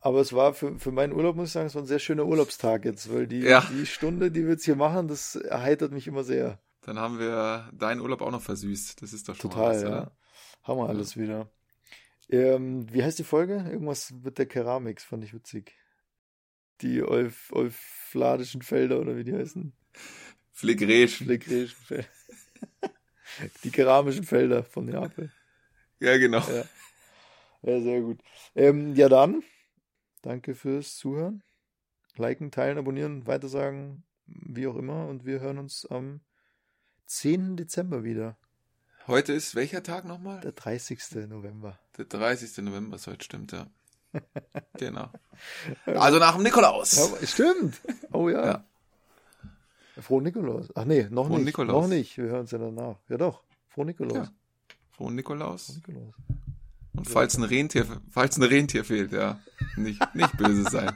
[0.00, 2.24] Aber es war für, für meinen Urlaub, muss ich sagen, es war ein sehr schöner
[2.26, 3.66] Urlaubstag jetzt, weil die, Ja.
[3.72, 6.60] die Stunde, die wir jetzt hier machen, das erheitert mich immer sehr.
[6.82, 9.02] Dann haben wir deinen Urlaub auch noch versüßt.
[9.02, 9.88] Das ist doch schon mal Total, was, ja.
[9.88, 10.16] oder?
[10.62, 11.50] Haben wir alles wieder.
[12.30, 13.66] Ähm, wie heißt die Folge?
[13.70, 15.74] Irgendwas mit der Keramik, fand ich witzig.
[16.80, 19.72] Die Euf Eufladischen Felder oder wie die heißen?
[20.52, 21.16] Flegräsch.
[21.18, 22.08] Phlegrischen Felder.
[23.64, 25.32] die keramischen Felder von Neapel.
[26.00, 26.38] Ja, genau.
[26.48, 26.64] Ja.
[27.62, 28.20] Ja, sehr gut.
[28.54, 29.42] Ähm, ja, dann.
[30.22, 31.42] Danke fürs Zuhören.
[32.16, 35.06] Liken, teilen, abonnieren, weitersagen, wie auch immer.
[35.06, 36.20] Und wir hören uns am
[37.06, 37.56] 10.
[37.56, 38.36] Dezember wieder.
[39.06, 40.40] Heute ist welcher Tag nochmal?
[40.40, 41.28] Der 30.
[41.28, 41.78] November.
[41.96, 42.58] Der 30.
[42.64, 43.66] November ist heute, stimmt, ja.
[44.74, 45.10] genau.
[45.86, 46.96] Also nach dem Nikolaus.
[46.96, 47.80] Ja, stimmt.
[48.12, 48.46] Oh ja.
[48.46, 48.64] Ja.
[50.00, 50.68] Frohen Nikolaus.
[50.74, 51.46] Ach nee, noch Frohen nicht.
[51.46, 51.82] Nikolaus.
[51.82, 52.16] Noch nicht.
[52.18, 52.96] Wir hören es ja danach.
[53.08, 53.42] Ja doch.
[53.68, 54.28] Frohen Nikolaus.
[54.28, 54.32] Ja.
[54.92, 55.74] Frohen Nikolaus.
[55.76, 56.14] Nikolaus.
[56.98, 59.38] Und falls ein Rentier, falls ein Rentier fehlt, ja,
[59.76, 60.90] nicht, nicht böse sein.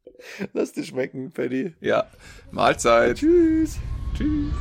[0.54, 1.74] Lass dir schmecken, Paddy.
[1.80, 2.06] Ja.
[2.50, 3.18] Mahlzeit.
[3.18, 3.78] Tschüss.
[4.16, 4.54] Tschüss.